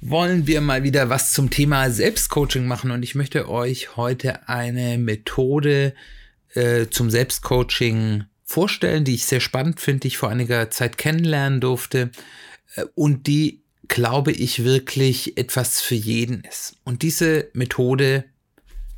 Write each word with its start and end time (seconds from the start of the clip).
wollen 0.00 0.46
wir 0.46 0.60
mal 0.60 0.82
wieder 0.82 1.08
was 1.08 1.32
zum 1.32 1.50
Thema 1.50 1.90
Selbstcoaching 1.90 2.66
machen 2.66 2.90
und 2.90 3.02
ich 3.02 3.14
möchte 3.14 3.48
euch 3.48 3.96
heute 3.96 4.48
eine 4.48 4.98
Methode 4.98 5.94
äh, 6.54 6.86
zum 6.88 7.10
Selbstcoaching 7.10 8.24
vorstellen, 8.44 9.04
die 9.04 9.14
ich 9.14 9.26
sehr 9.26 9.40
spannend 9.40 9.80
finde, 9.80 10.00
die 10.00 10.08
ich 10.08 10.18
vor 10.18 10.30
einiger 10.30 10.70
Zeit 10.70 10.98
kennenlernen 10.98 11.60
durfte 11.60 12.10
äh, 12.74 12.84
und 12.94 13.26
die, 13.26 13.62
glaube 13.88 14.32
ich, 14.32 14.64
wirklich 14.64 15.36
etwas 15.38 15.80
für 15.80 15.94
jeden 15.94 16.42
ist. 16.42 16.76
Und 16.84 17.02
diese 17.02 17.50
Methode 17.54 18.24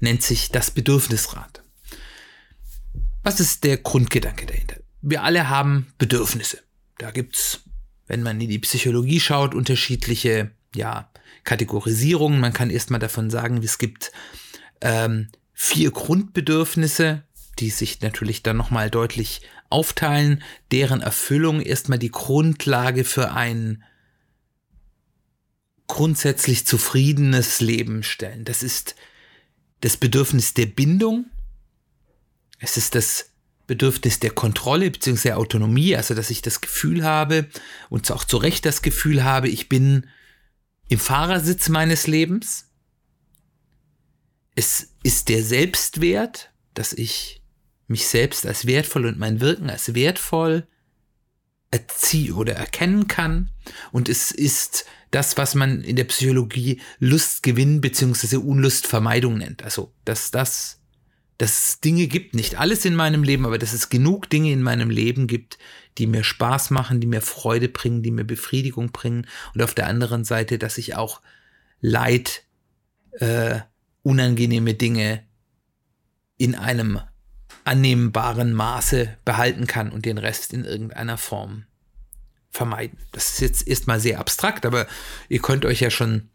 nennt 0.01 0.23
sich 0.23 0.51
das 0.51 0.71
Bedürfnisrad. 0.71 1.62
Was 3.23 3.41
ist 3.41 3.65
der 3.65 3.79
Grundgedanke 3.79 4.46
dahinter? 4.46 4.77
Wir 5.01 5.23
alle 5.23 5.49
haben 5.49 5.93
Bedürfnisse. 5.99 6.59
Da 6.99 7.10
gibt's, 7.10 7.60
wenn 8.07 8.23
man 8.23 8.41
in 8.41 8.49
die 8.49 8.59
Psychologie 8.59 9.21
schaut, 9.21 9.55
unterschiedliche 9.55 10.51
ja, 10.75 11.11
Kategorisierung. 11.45 12.41
Man 12.41 12.53
kann 12.53 12.71
erstmal 12.71 13.01
davon 13.01 13.31
sagen, 13.31 13.63
es 13.63 13.79
gibt 13.79 14.13
ähm, 14.81 15.29
vier 15.53 15.91
Grundbedürfnisse, 15.91 17.23
die 17.59 17.71
sich 17.71 18.01
natürlich 18.01 18.43
dann 18.43 18.57
nochmal 18.57 18.91
deutlich 18.91 19.43
aufteilen, 19.71 20.43
deren 20.71 21.01
Erfüllung 21.01 21.60
erstmal 21.60 21.99
die 21.99 22.10
Grundlage 22.10 23.05
für 23.05 23.33
ein 23.33 23.83
grundsätzlich 25.87 26.66
zufriedenes 26.66 27.60
Leben 27.60 28.03
stellen. 28.03 28.45
Das 28.45 28.63
ist 28.63 28.95
das 29.80 29.97
Bedürfnis 29.97 30.55
der 30.55 30.66
Bindung, 30.66 31.27
es 32.59 32.77
ist 32.77 32.95
das 32.95 33.30
Bedürfnis 33.66 34.19
der 34.19 34.30
Kontrolle 34.30 34.91
bzw. 34.91 35.32
Autonomie, 35.32 35.95
also 35.95 36.15
dass 36.15 36.30
ich 36.30 36.43
das 36.43 36.60
Gefühl 36.60 37.05
habe 37.05 37.47
und 37.88 38.10
auch 38.10 38.25
zu 38.25 38.37
Recht 38.38 38.65
das 38.65 38.82
Gefühl 38.82 39.25
habe, 39.25 39.49
ich 39.49 39.69
bin 39.69 40.07
im 40.89 40.99
Fahrersitz 40.99 41.69
meines 41.69 42.07
Lebens. 42.07 42.67
Es 44.55 44.95
ist 45.03 45.29
der 45.29 45.45
Selbstwert, 45.45 46.51
dass 46.75 46.93
ich 46.93 47.43
mich 47.87 48.07
selbst 48.07 48.47
als 48.47 48.67
wertvoll 48.67 49.07
und 49.07 49.19
mein 49.19 49.41
Wirken 49.41 49.71
als 49.71 49.95
wertvoll 49.95 50.66
erziehe 51.71 52.35
oder 52.35 52.55
erkennen 52.55 53.09
kann. 53.09 53.51
Und 53.93 54.09
es 54.09 54.31
ist 54.31 54.87
das, 55.11 55.37
was 55.37 55.55
man 55.55 55.83
in 55.83 55.97
der 55.97 56.05
Psychologie 56.05 56.81
Lustgewinn 56.99 57.81
bzw. 57.81 58.37
Unlustvermeidung 58.37 59.39
nennt. 59.39 59.63
Also, 59.63 59.93
dass 60.05 60.31
das 60.31 60.79
dass 61.39 61.69
es 61.69 61.81
Dinge 61.81 62.09
gibt, 62.09 62.35
nicht 62.35 62.57
alles 62.59 62.85
in 62.85 62.97
meinem 62.97 63.23
Leben, 63.23 63.47
aber 63.47 63.59
dass 63.59 63.73
es 63.73 63.89
genug 63.89 64.28
Dinge 64.28 64.50
in 64.53 64.61
meinem 64.61 64.91
Leben 64.91 65.28
gibt, 65.28 65.56
die 65.99 66.06
mir 66.06 66.25
Spaß 66.25 66.71
machen, 66.71 67.00
die 67.00 67.06
mir 67.06 67.21
Freude 67.21 67.69
bringen, 67.69 68.03
die 68.03 68.10
mir 68.10 68.25
Befriedigung 68.25 68.93
bringen 68.93 69.27
und 69.54 69.62
auf 69.62 69.75
der 69.75 69.87
anderen 69.87 70.25
Seite, 70.25 70.59
dass 70.59 70.78
ich 70.78 70.97
auch 70.97 71.21
Leid, 71.81 72.44
äh, 73.12 73.60
unangenehme 74.03 74.75
Dinge 74.75 75.25
in 76.37 76.54
einem 76.54 77.00
annehmbaren 77.65 78.53
Maße 78.53 79.16
behalten 79.25 79.66
kann 79.66 79.91
und 79.91 80.06
den 80.06 80.19
Rest 80.19 80.53
in 80.53 80.64
irgendeiner 80.64 81.19
Form 81.19 81.64
vermeiden. 82.50 82.98
Das 83.12 83.32
ist 83.32 83.41
jetzt 83.41 83.69
erstmal 83.69 84.00
sehr 84.00 84.19
abstrakt, 84.19 84.65
aber 84.65 84.86
ihr 85.28 85.41
könnt 85.41 85.65
euch 85.65 85.80
ja 85.80 85.91
schon 85.91 86.30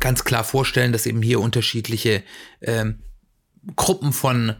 ganz 0.00 0.24
klar 0.24 0.44
vorstellen, 0.44 0.92
dass 0.92 1.06
eben 1.06 1.22
hier 1.22 1.40
unterschiedliche 1.40 2.22
ähm, 2.60 2.98
Gruppen 3.76 4.12
von 4.12 4.56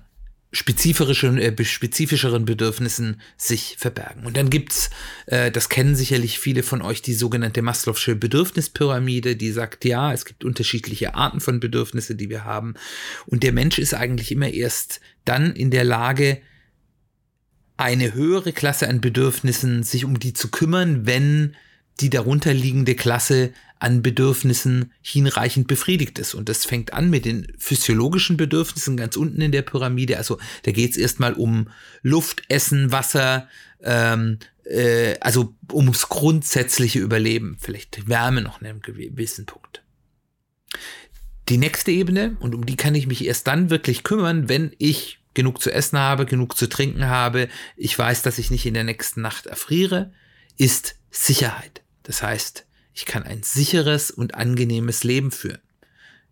spezifischen, 0.55 1.39
äh, 1.39 1.65
spezifischeren 1.65 2.45
Bedürfnissen 2.45 3.21
sich 3.37 3.77
verbergen. 3.79 4.25
Und 4.25 4.37
dann 4.37 4.51
gibt's, 4.51 4.91
äh, 5.27 5.51
das 5.51 5.69
kennen 5.69 5.97
sicherlich 5.97 6.39
viele 6.39 6.63
von 6.63 6.81
euch, 6.81 7.03
die 7.03 7.15
sogenannte 7.15 7.61
Maslow'sche 7.61 8.15
Bedürfnispyramide, 8.15 9.37
die 9.37 9.51
sagt, 9.51 9.85
ja, 9.85 10.13
es 10.13 10.25
gibt 10.25 10.45
unterschiedliche 10.45 11.15
Arten 11.15 11.41
von 11.41 11.61
Bedürfnisse, 11.61 12.15
die 12.15 12.31
wir 12.31 12.45
haben. 12.45 12.75
Und 13.27 13.43
der 13.43 13.53
Mensch 13.53 13.79
ist 13.79 13.95
eigentlich 13.95 14.31
immer 14.33 14.49
erst 14.49 15.01
dann 15.25 15.53
in 15.53 15.71
der 15.71 15.85
Lage, 15.85 16.41
eine 17.77 18.15
höhere 18.15 18.53
Klasse 18.53 18.89
an 18.89 19.01
Bedürfnissen 19.01 19.83
sich 19.83 20.05
um 20.05 20.21
die 20.21 20.33
zu 20.33 20.49
kümmern, 20.49 21.07
wenn 21.07 21.57
die 22.01 22.11
darunterliegende 22.11 22.95
Klasse 22.95 23.53
an 23.79 24.03
Bedürfnissen 24.03 24.93
hinreichend 25.03 25.69
befriedigt 25.69 26.19
ist. 26.19 26.35
Und 26.35 26.49
das 26.49 26.65
fängt 26.65 26.93
an 26.95 27.11
mit 27.11 27.25
den 27.25 27.53
physiologischen 27.59 28.37
Bedürfnissen 28.37 28.97
ganz 28.97 29.17
unten 29.17 29.41
in 29.41 29.53
der 29.53 29.63
Pyramide. 29.63 30.17
Also 30.17 30.39
da 30.63 30.73
geht 30.73 30.93
es 30.93 30.97
erstmal 30.97 31.35
um 31.35 31.69
Luft, 32.03 32.43
Essen, 32.49 32.93
Wasser, 32.93 33.49
ähm, 33.83 34.39
äh, 34.65 35.19
also 35.21 35.55
ums 35.71 36.09
grundsätzliche 36.09 36.99
Überleben, 36.99 37.59
vielleicht 37.61 38.09
Wärme 38.09 38.41
noch 38.41 38.61
in 38.61 38.69
einem 38.69 38.81
gewissen 38.81 39.47
Punkt. 39.47 39.83
Die 41.51 41.59
nächste 41.59 41.91
Ebene, 41.91 42.37
und 42.41 42.55
um 42.55 42.65
die 42.65 42.77
kann 42.77 42.95
ich 42.95 43.07
mich 43.07 43.25
erst 43.25 43.47
dann 43.47 43.69
wirklich 43.69 44.03
kümmern, 44.03 44.49
wenn 44.49 44.75
ich 44.79 45.19
genug 45.35 45.61
zu 45.61 45.71
essen 45.71 45.99
habe, 45.99 46.25
genug 46.25 46.57
zu 46.57 46.69
trinken 46.69 47.07
habe, 47.07 47.49
ich 47.77 47.99
weiß, 47.99 48.23
dass 48.23 48.39
ich 48.39 48.51
nicht 48.51 48.65
in 48.65 48.75
der 48.75 48.85
nächsten 48.85 49.21
Nacht 49.21 49.47
erfriere, 49.47 50.13
ist 50.57 50.97
Sicherheit. 51.11 51.84
Das 52.05 52.23
heißt, 52.23 52.67
ich 52.95 53.07
kann 53.07 53.25
ein 53.25 53.43
sicheres 53.43 54.13
und 54.13 54.37
angenehmes 54.37 55.03
Leben 55.03 55.33
führen. 55.33 55.59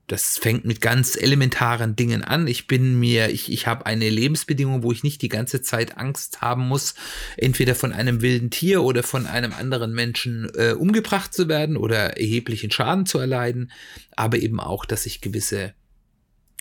Das 0.09 0.37
fängt 0.37 0.65
mit 0.65 0.81
ganz 0.81 1.17
elementaren 1.17 1.97
Dingen 1.97 2.23
an. 2.23 2.47
Ich 2.47 2.67
bin 2.67 2.99
mir, 2.99 3.31
ich, 3.31 3.51
ich 3.51 3.67
habe 3.67 3.87
eine 3.87 4.11
Lebensbedingung, 4.11 4.83
wo 4.83 4.93
ich 4.93 5.05
nicht 5.05 5.23
die 5.23 5.29
ganze 5.29 5.63
Zeit 5.63 5.97
Angst 5.97 6.41
haben 6.41 6.67
muss, 6.69 6.95
entweder 7.37 7.75
von 7.75 7.93
einem 7.93 8.21
wilden 8.21 8.51
Tier 8.51 8.83
oder 8.83 9.03
von 9.03 9.27
einem 9.27 9.53
anderen 9.53 9.95
Menschen 9.95 10.51
äh, 10.55 10.73
umgebracht 10.73 11.33
zu 11.33 11.49
werden 11.49 11.77
oder 11.77 12.19
erheblichen 12.19 12.71
Schaden 12.71 13.07
zu 13.07 13.19
erleiden, 13.19 13.71
aber 14.15 14.39
eben 14.39 14.61
auch, 14.61 14.85
dass 14.85 15.07
ich 15.07 15.21
gewisse 15.21 15.73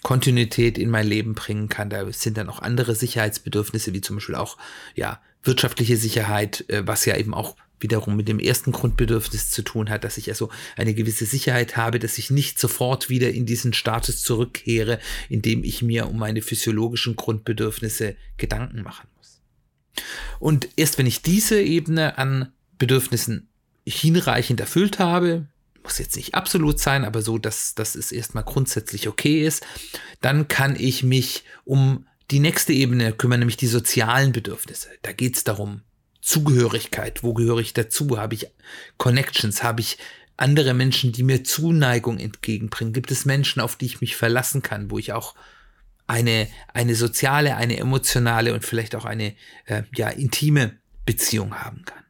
Kontinuität 0.02 0.78
in 0.78 0.90
mein 0.90 1.08
Leben 1.08 1.34
bringen 1.36 1.68
kann. 1.68 1.90
Da 1.90 2.10
sind 2.12 2.38
dann 2.38 2.50
auch 2.50 2.62
andere 2.62 2.96
Sicherheitsbedürfnisse, 2.96 3.94
wie 3.94 4.02
zum 4.02 4.18
Beispiel 4.18 4.36
auch 4.36 4.58
ja 4.96 5.20
wirtschaftliche 5.44 5.98
Sicherheit, 5.98 6.66
äh, 6.70 6.86
was 6.86 7.06
ja 7.06 7.18
eben 7.18 7.34
auch 7.34 7.56
wiederum 7.82 8.16
mit 8.16 8.28
dem 8.28 8.40
ersten 8.40 8.72
Grundbedürfnis 8.72 9.50
zu 9.50 9.64
tun 9.64 9.90
hat, 9.90 10.04
dass 10.04 10.18
ich 10.18 10.30
also 10.30 10.50
eine 10.78 10.94
gewisse 10.94 11.26
Sicherheit 11.26 11.78
habe, 11.78 12.00
dass 12.00 12.18
ich 12.18 12.30
nicht 12.30 12.60
sofort 12.60 13.10
wieder 13.10 13.32
in 13.32 13.46
diesen 13.46 13.74
Status 13.74 14.22
zurückkehre, 14.22 15.00
in 15.30 15.42
dem 15.42 15.64
ich 15.64 15.82
mir 15.82 16.08
um 16.08 16.18
meine 16.18 16.42
physiologischen 16.42 17.16
Grundbedürfnisse 17.16 18.16
Gedanken 18.38 18.84
machen 18.84 19.08
muss. 19.18 19.42
Und 20.40 20.70
erst 20.76 20.98
wenn 20.98 21.08
ich 21.08 21.22
diese 21.22 21.60
Ebene 21.60 22.18
an 22.18 22.52
Bedürfnissen 22.78 23.50
hinreichend 23.86 24.60
erfüllt 24.60 25.00
habe, 25.00 25.48
muss 25.84 25.98
jetzt 25.98 26.16
nicht 26.16 26.36
absolut 26.36 26.80
sein, 26.80 27.04
aber 27.06 27.24
so, 27.24 27.40
dass, 27.40 27.74
dass 27.74 27.96
es 27.96 28.12
erstmal 28.12 28.44
grundsätzlich 28.44 29.08
okay 29.08 29.46
ist, 29.46 29.66
dann 30.22 30.48
kann 30.48 30.76
ich 30.78 31.04
mich 31.04 31.44
um 31.64 32.06
die 32.32 32.40
nächste 32.40 32.74
Ebene 32.74 33.12
kümmern, 33.14 33.40
nämlich 33.40 33.58
die 33.58 33.68
sozialen 33.68 34.32
Bedürfnisse. 34.32 34.90
Da 35.02 35.12
geht 35.12 35.36
es 35.36 35.44
darum, 35.44 35.82
Zugehörigkeit, 36.22 37.24
wo 37.24 37.34
gehöre 37.34 37.60
ich 37.60 37.74
dazu? 37.74 38.18
Habe 38.18 38.36
ich 38.36 38.48
Connections? 38.98 39.64
Habe 39.64 39.82
ich 39.82 39.98
andere 40.38 40.74
Menschen, 40.74 41.12
die 41.12 41.24
mir 41.24 41.44
Zuneigung 41.44 42.20
entgegenbringen? 42.20 42.94
Gibt 42.94 43.12
es 43.12 43.26
Menschen, 43.26 43.62
auf 43.62 43.76
die 43.76 43.86
ich 43.86 44.02
mich 44.02 44.16
verlassen 44.16 44.62
kann, 44.62 44.92
wo 44.92 44.98
ich 44.98 45.14
auch 45.14 45.36
eine, 46.08 46.48
eine 46.74 46.96
soziale, 46.96 47.56
eine 47.56 47.78
emotionale 47.78 48.54
und 48.54 48.64
vielleicht 48.64 48.96
auch 48.96 49.06
eine 49.06 49.36
äh, 49.66 49.84
ja, 49.96 50.10
intime 50.10 50.78
Beziehung 51.06 51.56
haben 51.56 51.84
kann? 51.86 52.04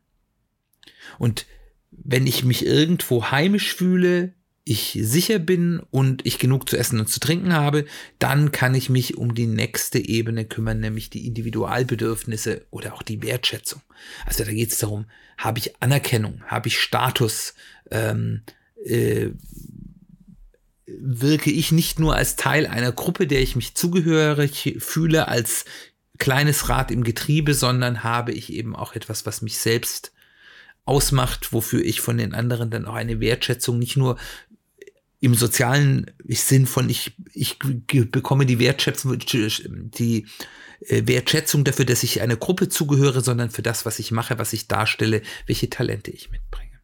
Und 1.18 1.46
wenn 1.92 2.28
ich 2.28 2.44
mich 2.44 2.66
irgendwo 2.66 3.32
heimisch 3.32 3.74
fühle, 3.76 4.34
ich 4.64 4.98
sicher 5.02 5.40
bin 5.40 5.82
und 5.90 6.26
ich 6.26 6.38
genug 6.38 6.70
zu 6.70 6.78
essen 6.78 7.00
und 7.00 7.08
zu 7.08 7.20
trinken 7.20 7.54
habe, 7.54 7.86
dann 8.20 8.52
kann 8.52 8.76
ich 8.76 8.90
mich 8.90 9.18
um 9.18 9.34
die 9.34 9.48
nächste 9.48 9.98
Ebene 9.98 10.46
kümmern, 10.46 10.80
nämlich 10.80 11.10
die 11.10 11.26
Individualbedürfnisse 11.26 12.66
oder 12.70 12.94
auch 12.94 13.02
die 13.02 13.24
Wertschätzung. 13.24 13.82
Also 14.26 14.44
da 14.44 14.52
geht 14.52 14.72
es 14.72 14.78
darum, 14.78 15.06
habe 15.38 15.60
ich 15.60 15.82
Anerkennung, 15.82 16.44
habe 16.46 16.68
ich 16.68 16.80
Status, 16.80 17.56
ähm, 17.90 18.44
äh, 18.86 19.30
wirke 20.86 21.50
ich 21.50 21.72
nicht 21.72 22.00
nur 22.00 22.16
als 22.16 22.36
Teil 22.36 22.68
einer 22.68 22.92
Gruppe, 22.92 23.26
der 23.26 23.42
ich 23.42 23.56
mich 23.56 23.76
zugehörig 23.76 24.76
fühle, 24.80 25.28
als 25.28 25.66
kleines 26.20 26.70
Rad 26.70 26.92
im 26.92 27.04
Getriebe, 27.04 27.56
sondern 27.56 28.04
habe 28.04 28.32
ich 28.32 28.54
eben 28.54 28.76
auch 28.76 28.94
etwas, 28.94 29.26
was 29.26 29.42
mich 29.42 29.58
selbst 29.58 30.12
ausmacht, 30.86 31.54
wofür 31.54 31.84
ich 31.84 32.02
von 32.02 32.18
den 32.18 32.34
anderen 32.34 32.70
dann 32.70 32.86
auch 32.86 32.94
eine 32.94 33.20
Wertschätzung 33.20 33.80
nicht 33.80 33.98
nur 33.98 34.18
im 35.22 35.36
sozialen 35.36 36.12
Sinn 36.28 36.66
von 36.66 36.90
ich, 36.90 37.16
ich 37.32 37.60
bekomme 37.60 38.48
die 38.48 38.60
Wertschätzung, 38.60 39.18
die 39.20 40.26
äh, 40.82 41.04
Wertschätzung 41.06 41.64
dafür, 41.64 41.86
dass 41.86 42.04
ich 42.04 42.22
einer 42.22 42.36
Gruppe 42.36 42.70
zugehöre, 42.70 43.22
sondern 43.22 43.52
für 43.52 43.62
das, 43.62 43.86
was 43.86 44.00
ich 44.00 44.12
mache, 44.12 44.40
was 44.40 44.52
ich 44.52 44.68
darstelle, 44.68 45.22
welche 45.46 45.70
Talente 45.70 46.10
ich 46.10 46.32
mitbringe. 46.32 46.80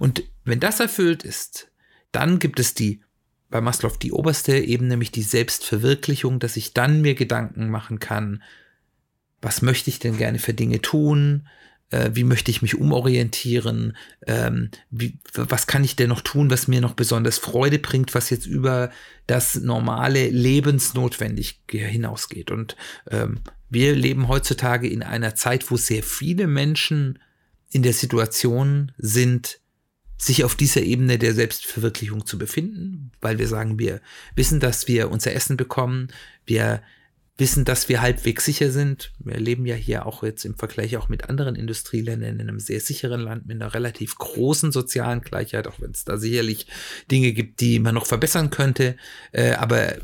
Und 0.00 0.24
wenn 0.44 0.58
das 0.58 0.80
erfüllt 0.80 1.22
ist, 1.22 1.70
dann 2.10 2.40
gibt 2.40 2.58
es 2.58 2.74
die 2.74 3.00
bei 3.48 3.60
Maslow 3.60 3.96
die 3.96 4.10
oberste 4.10 4.58
Ebene, 4.58 4.90
nämlich 4.90 5.12
die 5.12 5.22
Selbstverwirklichung, 5.22 6.40
dass 6.40 6.56
ich 6.56 6.74
dann 6.74 7.00
mir 7.00 7.14
Gedanken 7.14 7.70
machen 7.70 8.00
kann, 8.00 8.42
was 9.40 9.62
möchte 9.62 9.88
ich 9.88 10.00
denn 10.00 10.16
gerne 10.16 10.40
für 10.40 10.52
Dinge 10.52 10.82
tun, 10.82 11.46
äh, 11.90 12.10
wie 12.12 12.24
möchte 12.24 12.50
ich 12.50 12.62
mich 12.62 12.76
umorientieren, 12.76 13.96
ähm, 14.26 14.70
wie, 14.90 15.18
was 15.34 15.66
kann 15.66 15.84
ich 15.84 15.96
denn 15.96 16.08
noch 16.08 16.20
tun, 16.20 16.50
was 16.50 16.68
mir 16.68 16.80
noch 16.80 16.94
besonders 16.94 17.38
Freude 17.38 17.78
bringt, 17.78 18.14
was 18.14 18.30
jetzt 18.30 18.46
über 18.46 18.90
das 19.26 19.56
normale 19.56 20.28
lebensnotwendig 20.28 21.60
hinausgeht. 21.70 22.50
Und 22.50 22.76
ähm, 23.10 23.40
wir 23.70 23.94
leben 23.94 24.28
heutzutage 24.28 24.88
in 24.88 25.02
einer 25.02 25.34
Zeit, 25.34 25.70
wo 25.70 25.76
sehr 25.76 26.02
viele 26.02 26.46
Menschen 26.46 27.18
in 27.70 27.82
der 27.82 27.92
Situation 27.92 28.92
sind, 28.98 29.60
sich 30.18 30.44
auf 30.44 30.54
dieser 30.54 30.82
Ebene 30.82 31.18
der 31.18 31.34
Selbstverwirklichung 31.34 32.24
zu 32.24 32.38
befinden, 32.38 33.12
weil 33.20 33.38
wir 33.38 33.48
sagen, 33.48 33.78
wir 33.78 34.00
wissen, 34.34 34.60
dass 34.60 34.88
wir 34.88 35.10
unser 35.10 35.34
Essen 35.34 35.56
bekommen, 35.56 36.08
wir 36.46 36.82
wissen, 37.38 37.64
dass 37.64 37.88
wir 37.88 38.00
halbwegs 38.00 38.44
sicher 38.44 38.70
sind. 38.70 39.12
Wir 39.18 39.38
leben 39.38 39.66
ja 39.66 39.74
hier 39.74 40.06
auch 40.06 40.22
jetzt 40.22 40.44
im 40.44 40.54
Vergleich 40.54 40.96
auch 40.96 41.08
mit 41.08 41.28
anderen 41.28 41.54
Industrieländern 41.54 42.40
in 42.40 42.48
einem 42.48 42.60
sehr 42.60 42.80
sicheren 42.80 43.20
Land 43.20 43.46
mit 43.46 43.60
einer 43.60 43.74
relativ 43.74 44.16
großen 44.16 44.72
sozialen 44.72 45.20
Gleichheit, 45.20 45.66
auch 45.66 45.80
wenn 45.80 45.90
es 45.90 46.04
da 46.04 46.16
sicherlich 46.16 46.66
Dinge 47.10 47.32
gibt, 47.32 47.60
die 47.60 47.78
man 47.78 47.94
noch 47.94 48.06
verbessern 48.06 48.50
könnte. 48.50 48.96
Äh, 49.32 49.52
aber 49.52 49.96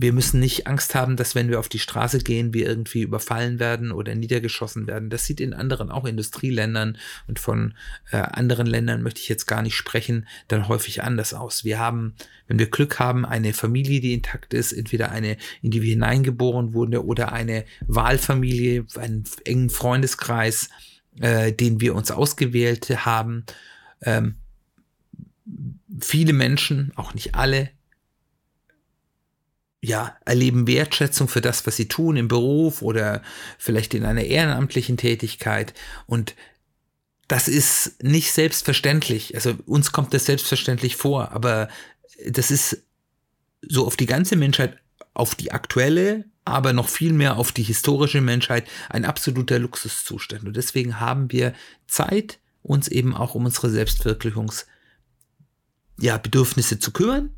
wir 0.00 0.12
müssen 0.12 0.38
nicht 0.38 0.68
Angst 0.68 0.94
haben, 0.94 1.16
dass 1.16 1.34
wenn 1.34 1.48
wir 1.48 1.58
auf 1.58 1.68
die 1.68 1.80
Straße 1.80 2.20
gehen, 2.20 2.54
wir 2.54 2.68
irgendwie 2.68 3.02
überfallen 3.02 3.58
werden 3.58 3.90
oder 3.90 4.14
niedergeschossen 4.14 4.86
werden. 4.86 5.10
Das 5.10 5.24
sieht 5.24 5.40
in 5.40 5.52
anderen, 5.52 5.90
auch 5.90 6.04
Industrieländern 6.04 6.98
und 7.26 7.40
von 7.40 7.74
äh, 8.12 8.18
anderen 8.18 8.68
Ländern 8.68 9.02
möchte 9.02 9.20
ich 9.20 9.28
jetzt 9.28 9.46
gar 9.46 9.60
nicht 9.60 9.74
sprechen, 9.74 10.28
dann 10.46 10.68
häufig 10.68 11.02
anders 11.02 11.34
aus. 11.34 11.64
Wir 11.64 11.80
haben, 11.80 12.14
wenn 12.46 12.60
wir 12.60 12.70
Glück 12.70 13.00
haben, 13.00 13.26
eine 13.26 13.52
Familie, 13.52 14.00
die 14.00 14.12
intakt 14.14 14.54
ist, 14.54 14.72
entweder 14.72 15.10
eine, 15.10 15.36
in 15.62 15.72
die 15.72 15.82
wir 15.82 15.90
hineingeboren 15.90 16.74
wurden 16.74 16.96
oder 16.98 17.32
eine 17.32 17.64
Wahlfamilie, 17.88 18.86
einen 18.96 19.24
engen 19.44 19.68
Freundeskreis, 19.68 20.68
äh, 21.18 21.52
den 21.52 21.80
wir 21.80 21.96
uns 21.96 22.12
ausgewählt 22.12 22.88
haben. 23.04 23.46
Ähm, 24.02 24.36
viele 26.00 26.34
Menschen, 26.34 26.92
auch 26.94 27.14
nicht 27.14 27.34
alle, 27.34 27.70
ja, 29.80 30.16
erleben 30.24 30.66
Wertschätzung 30.66 31.28
für 31.28 31.40
das, 31.40 31.66
was 31.66 31.76
sie 31.76 31.88
tun 31.88 32.16
im 32.16 32.28
Beruf 32.28 32.82
oder 32.82 33.22
vielleicht 33.58 33.94
in 33.94 34.04
einer 34.04 34.24
ehrenamtlichen 34.24 34.96
Tätigkeit. 34.96 35.72
Und 36.06 36.34
das 37.28 37.46
ist 37.46 38.02
nicht 38.02 38.32
selbstverständlich. 38.32 39.34
Also 39.34 39.54
uns 39.66 39.92
kommt 39.92 40.14
das 40.14 40.24
selbstverständlich 40.24 40.96
vor, 40.96 41.32
aber 41.32 41.68
das 42.26 42.50
ist 42.50 42.82
so 43.62 43.86
auf 43.86 43.96
die 43.96 44.06
ganze 44.06 44.34
Menschheit, 44.34 44.78
auf 45.14 45.34
die 45.34 45.52
aktuelle, 45.52 46.24
aber 46.44 46.72
noch 46.72 46.88
viel 46.88 47.12
mehr 47.12 47.36
auf 47.36 47.52
die 47.52 47.62
historische 47.62 48.20
Menschheit 48.20 48.66
ein 48.88 49.04
absoluter 49.04 49.58
Luxuszustand. 49.58 50.44
Und 50.44 50.56
deswegen 50.56 50.98
haben 50.98 51.30
wir 51.30 51.52
Zeit, 51.86 52.40
uns 52.62 52.88
eben 52.88 53.14
auch 53.14 53.34
um 53.34 53.44
unsere 53.44 53.70
Selbstwirklichungs 53.70 54.66
ja, 56.00 56.20
zu 56.22 56.90
kümmern 56.92 57.30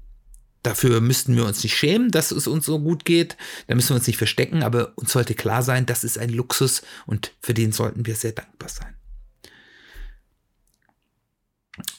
Dafür 0.63 1.01
müssten 1.01 1.37
wir 1.37 1.47
uns 1.47 1.63
nicht 1.63 1.77
schämen, 1.77 2.11
dass 2.11 2.31
es 2.31 2.47
uns 2.47 2.67
so 2.67 2.81
gut 2.81 3.05
geht. 3.05 3.37
Da 3.67 3.75
müssen 3.75 3.91
wir 3.91 3.97
uns 3.97 4.07
nicht 4.07 4.19
verstecken, 4.19 4.63
aber 4.63 4.93
uns 4.97 5.13
sollte 5.13 5.35
klar 5.35 5.63
sein, 5.63 5.87
das 5.87 6.05
ist 6.05 6.19
ein 6.19 6.31
Luxus 6.31 6.83
und 7.07 7.33
für 7.41 7.55
den 7.55 7.73
sollten 7.73 8.05
wir 8.05 8.15
sehr 8.15 8.33
dankbar 8.33 8.69
sein. 8.69 8.95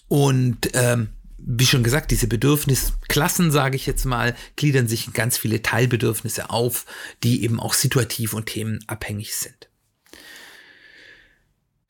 Und 0.08 0.70
ähm, 0.74 1.10
wie 1.38 1.66
schon 1.66 1.84
gesagt, 1.84 2.12
diese 2.12 2.28
Bedürfnisklassen, 2.28 3.52
sage 3.52 3.76
ich 3.76 3.88
jetzt 3.88 4.06
mal, 4.06 4.36
gliedern 4.56 4.88
sich 4.88 5.08
in 5.08 5.14
ganz 5.14 5.38
viele 5.38 5.64
Teilbedürfnisse 5.64 6.50
auf, 6.50 6.86
die 7.24 7.44
eben 7.44 7.60
auch 7.60 7.74
situativ 7.74 8.34
und 8.34 8.46
themenabhängig 8.46 9.36
sind. 9.36 9.70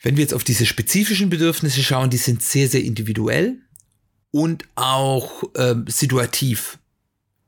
Wenn 0.01 0.15
wir 0.15 0.23
jetzt 0.23 0.33
auf 0.33 0.43
diese 0.43 0.65
spezifischen 0.65 1.29
Bedürfnisse 1.29 1.83
schauen, 1.83 2.09
die 2.09 2.17
sind 2.17 2.41
sehr, 2.41 2.69
sehr 2.69 2.83
individuell 2.83 3.59
und 4.31 4.65
auch 4.75 5.43
äh, 5.55 5.75
situativ 5.87 6.79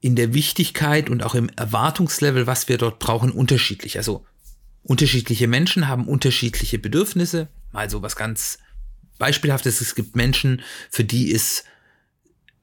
in 0.02 0.16
der 0.16 0.34
Wichtigkeit 0.34 1.10
und 1.10 1.24
auch 1.24 1.34
im 1.34 1.50
Erwartungslevel, 1.50 2.46
was 2.46 2.68
wir 2.68 2.78
dort 2.78 3.00
brauchen, 3.00 3.32
unterschiedlich. 3.32 3.98
Also 3.98 4.26
unterschiedliche 4.84 5.48
Menschen 5.48 5.88
haben 5.88 6.08
unterschiedliche 6.08 6.78
Bedürfnisse. 6.78 7.48
Mal 7.72 7.90
so 7.90 8.02
was 8.02 8.18
ganz 8.18 8.60
Beispielhaftes. 9.18 9.80
Es 9.80 9.96
gibt 9.96 10.16
Menschen, 10.18 10.62
für 10.90 11.06
die 11.06 11.32
ist 11.32 11.64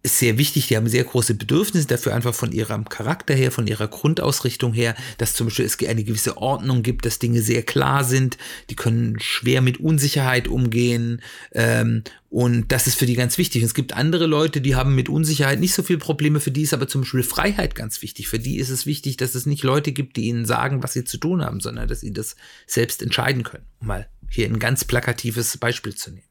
ist 0.02 0.18
sehr 0.18 0.38
wichtig, 0.38 0.68
die 0.68 0.76
haben 0.76 0.88
sehr 0.88 1.04
große 1.04 1.34
Bedürfnisse 1.34 1.86
dafür, 1.86 2.14
einfach 2.14 2.34
von 2.34 2.52
ihrem 2.52 2.88
Charakter 2.88 3.34
her, 3.34 3.52
von 3.52 3.66
ihrer 3.66 3.88
Grundausrichtung 3.88 4.72
her, 4.72 4.94
dass 5.18 5.34
zum 5.34 5.48
Beispiel 5.48 5.66
es 5.66 5.78
eine 5.78 6.04
gewisse 6.04 6.38
Ordnung 6.38 6.82
gibt, 6.82 7.04
dass 7.04 7.18
Dinge 7.18 7.42
sehr 7.42 7.62
klar 7.62 8.04
sind, 8.04 8.38
die 8.70 8.76
können 8.76 9.20
schwer 9.20 9.60
mit 9.60 9.78
Unsicherheit 9.78 10.48
umgehen 10.48 11.20
ähm, 11.52 12.02
und 12.30 12.70
das 12.70 12.86
ist 12.86 12.94
für 12.94 13.06
die 13.06 13.16
ganz 13.16 13.38
wichtig. 13.38 13.64
Es 13.64 13.74
gibt 13.74 13.92
andere 13.92 14.26
Leute, 14.26 14.60
die 14.60 14.76
haben 14.76 14.94
mit 14.94 15.08
Unsicherheit 15.08 15.58
nicht 15.58 15.74
so 15.74 15.82
viel 15.82 15.98
Probleme, 15.98 16.38
für 16.38 16.52
die 16.52 16.62
ist 16.62 16.72
aber 16.72 16.86
zum 16.86 17.00
Beispiel 17.00 17.24
Freiheit 17.24 17.74
ganz 17.74 18.02
wichtig. 18.02 18.28
Für 18.28 18.38
die 18.38 18.58
ist 18.58 18.70
es 18.70 18.86
wichtig, 18.86 19.16
dass 19.16 19.34
es 19.34 19.46
nicht 19.46 19.64
Leute 19.64 19.90
gibt, 19.90 20.16
die 20.16 20.26
ihnen 20.26 20.46
sagen, 20.46 20.84
was 20.84 20.92
sie 20.92 21.02
zu 21.02 21.18
tun 21.18 21.44
haben, 21.44 21.58
sondern 21.58 21.88
dass 21.88 22.00
sie 22.00 22.12
das 22.12 22.36
selbst 22.68 23.02
entscheiden 23.02 23.42
können. 23.42 23.66
Um 23.80 23.88
mal 23.88 24.08
hier 24.30 24.46
ein 24.46 24.60
ganz 24.60 24.84
plakatives 24.84 25.56
Beispiel 25.56 25.96
zu 25.96 26.12
nehmen. 26.12 26.28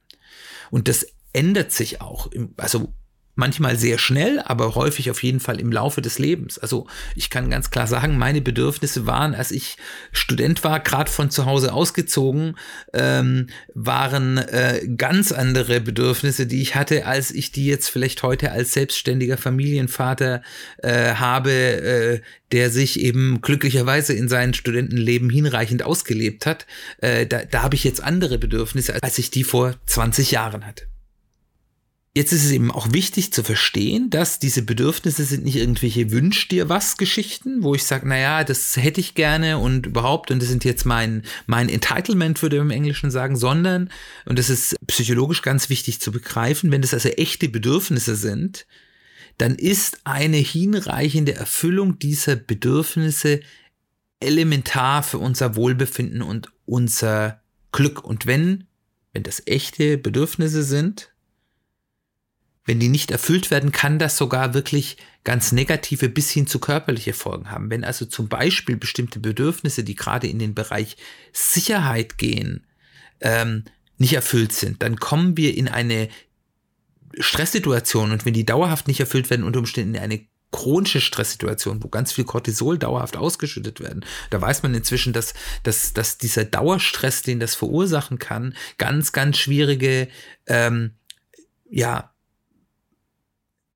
Und 0.71 0.88
das 0.88 1.06
ändert 1.33 1.74
sich 1.74 2.00
auch. 2.00 2.31
Im, 2.31 2.54
also 2.56 2.94
manchmal 3.39 3.75
sehr 3.77 3.97
schnell, 3.97 4.39
aber 4.39 4.75
häufig 4.75 5.09
auf 5.09 5.24
jeden 5.24 5.39
Fall 5.39 5.59
im 5.59 5.71
Laufe 5.71 6.01
des 6.01 6.19
Lebens. 6.19 6.59
Also 6.59 6.86
ich 7.15 7.30
kann 7.30 7.50
ganz 7.50 7.71
klar 7.71 7.88
sagen, 7.88 8.18
meine 8.18 8.41
Bedürfnisse 8.41 9.07
waren, 9.07 9.33
als 9.33 9.51
ich 9.51 9.77
Student 10.12 10.63
war, 10.63 10.80
gerade 10.80 11.09
von 11.09 11.31
zu 11.31 11.45
Hause 11.45 11.74
ausgezogen, 11.74 12.56
ähm, 12.94 13.47
waren 13.74 14.38
äh, 14.38 14.88
ganz 14.95 15.31
andere 15.31 15.81
Bedürfnisse, 15.81 16.45
die 16.45 16.62
ich 16.62 16.75
hatte, 16.75 17.06
als 17.06 17.31
ich 17.31 17.51
die 17.51 17.65
jetzt 17.65 17.89
vielleicht 17.89 18.21
heute 18.21 18.51
als 18.51 18.74
selbstständiger 18.74 19.38
Familienvater 19.38 20.44
äh, 20.83 21.15
habe, 21.15 21.51
äh, 21.51 22.21
der 22.52 22.69
sich 22.69 22.99
eben 22.99 23.42
glücklicherweise 23.42 24.14
in 24.14 24.28
seinem 24.28 24.54
Studentenleben 24.54 25.30
hinreichend 25.30 25.83
ausgelebt 25.83 26.45
hat. 26.45 26.66
Äh, 27.02 27.25
da 27.25 27.40
da 27.45 27.64
habe 27.64 27.75
ich 27.75 27.83
jetzt 27.83 28.04
andere 28.04 28.37
Bedürfnisse, 28.37 29.02
als 29.02 29.18
ich 29.18 29.31
die 29.31 29.44
vor 29.44 29.75
20 29.85 30.31
Jahren 30.31 30.66
hatte. 30.66 30.85
Jetzt 32.16 32.33
ist 32.33 32.44
es 32.44 32.51
eben 32.51 32.71
auch 32.71 32.92
wichtig 32.92 33.31
zu 33.31 33.44
verstehen, 33.44 34.09
dass 34.09 34.39
diese 34.39 34.63
Bedürfnisse 34.63 35.23
sind 35.23 35.45
nicht 35.45 35.57
irgendwelche 35.57 36.09
Wünsch 36.11 36.47
dir 36.47 36.68
was 36.68 36.97
Geschichten, 36.97 37.61
wo 37.61 37.75
ich 37.75 37.83
sage, 37.83 38.07
naja, 38.07 38.44
das 38.44 38.75
hätte 38.78 38.99
ich 38.99 39.13
gerne 39.13 39.59
und 39.59 39.85
überhaupt 39.85 40.31
und 40.31 40.42
das 40.42 40.49
sind 40.49 40.66
jetzt 40.66 40.85
mein, 40.85 41.21
mein 41.45 41.69
Entitlement, 41.69 42.42
würde 42.42 42.57
man 42.57 42.68
im 42.68 42.75
Englischen 42.75 43.11
sagen, 43.11 43.35
sondern, 43.35 43.92
und 44.25 44.39
das 44.39 44.49
ist 44.49 44.75
psychologisch 44.87 45.44
ganz 45.44 45.69
wichtig 45.69 46.01
zu 46.01 46.11
begreifen, 46.11 46.71
wenn 46.71 46.81
das 46.81 46.95
also 46.95 47.09
echte 47.09 47.47
Bedürfnisse 47.47 48.16
sind, 48.16 48.66
dann 49.37 49.56
ist 49.56 50.01
eine 50.04 50.37
hinreichende 50.37 51.35
Erfüllung 51.35 51.99
dieser 51.99 52.35
Bedürfnisse 52.35 53.39
elementar 54.19 55.04
für 55.04 55.19
unser 55.19 55.56
Wohlbefinden 55.56 56.23
und 56.23 56.51
unser 56.66 57.42
Glück. 57.71 58.04
Und 58.04 58.25
wenn, 58.25 58.66
wenn 59.13 59.23
das 59.23 59.44
echte 59.45 59.97
Bedürfnisse 59.97 60.63
sind, 60.63 61.11
wenn 62.69 62.80
die 62.80 62.88
nicht 62.88 63.09
erfüllt 63.09 63.49
werden, 63.49 63.71
kann 63.71 63.97
das 63.97 64.16
sogar 64.16 64.54
wirklich 64.54 64.97
ganz 65.23 65.52
negative 65.52 66.07
bis 66.07 66.30
hin 66.30 66.45
zu 66.45 66.59
körperliche 66.59 67.14
Folgen 67.14 67.49
haben. 67.49 67.71
Wenn 67.71 67.83
also 67.83 68.06
zum 68.06 68.30
Beispiel 68.30 68.78
bestimmte 68.78 69.19
Bedürfnisse, 69.19 69.83
die 69.83 69.95
gerade 69.95 70.28
in 70.28 70.38
den 70.38 70.54
Bereich 70.54 70.95
Sicherheit 71.33 72.19
gehen, 72.19 72.68
ähm, 73.21 73.64
nicht 73.97 74.14
erfüllt 74.14 74.54
sind, 74.54 74.83
dann 74.83 74.97
kommen 74.97 75.35
wir 75.35 75.57
in 75.57 75.68
eine 75.68 76.09
Stresssituation 77.18 78.11
und 78.11 78.28
wenn 78.28 78.35
die 78.35 78.45
dauerhaft 78.45 78.88
nicht 78.88 78.99
erfüllt 78.99 79.31
werden, 79.31 79.45
unter 79.45 79.57
Umständen 79.57 79.95
in 79.95 80.02
eine 80.02 80.28
chronische 80.52 81.02
Stresssituation, 81.02 81.83
wo 81.83 81.88
ganz 81.88 82.11
viel 82.11 82.26
Cortisol 82.26 82.78
dauerhaft 82.78 83.18
ausgeschüttet 83.18 83.80
werden. 83.80 84.06
Da 84.30 84.40
weiß 84.40 84.61
man 84.61 84.76
inzwischen, 84.76 85.11
dass, 85.11 85.33
dass, 85.64 85.94
dass 85.94 86.19
dieser 86.19 86.45
Dauerstress, 86.45 87.23
den 87.23 87.40
das 87.40 87.56
verursachen 87.56 88.19
kann, 88.19 88.56
ganz, 88.78 89.11
ganz 89.11 89.40
schwierige 89.40 90.07
ähm, 90.45 90.92
ja, 91.68 92.14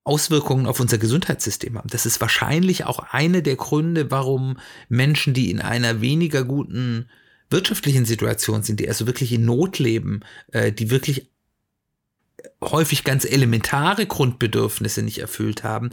Auswirkungen 0.03 0.65
auf 0.65 0.79
unser 0.79 0.97
Gesundheitssystem 0.97 1.77
haben. 1.77 1.89
Das 1.89 2.05
ist 2.05 2.19
wahrscheinlich 2.19 2.85
auch 2.85 2.99
eine 2.99 3.41
der 3.41 3.55
Gründe, 3.55 4.11
warum 4.11 4.57
Menschen, 4.89 5.33
die 5.33 5.49
in 5.49 5.61
einer 5.61 6.01
weniger 6.01 6.43
guten 6.43 7.09
wirtschaftlichen 7.49 8.05
Situation 8.05 8.63
sind, 8.63 8.79
die 8.79 8.87
also 8.87 9.07
wirklich 9.07 9.31
in 9.31 9.45
Not 9.45 9.79
leben, 9.79 10.21
äh, 10.51 10.73
die 10.73 10.89
wirklich 10.89 11.29
häufig 12.61 13.03
ganz 13.03 13.25
elementare 13.25 14.05
Grundbedürfnisse 14.05 15.03
nicht 15.03 15.19
erfüllt 15.19 15.63
haben, 15.63 15.91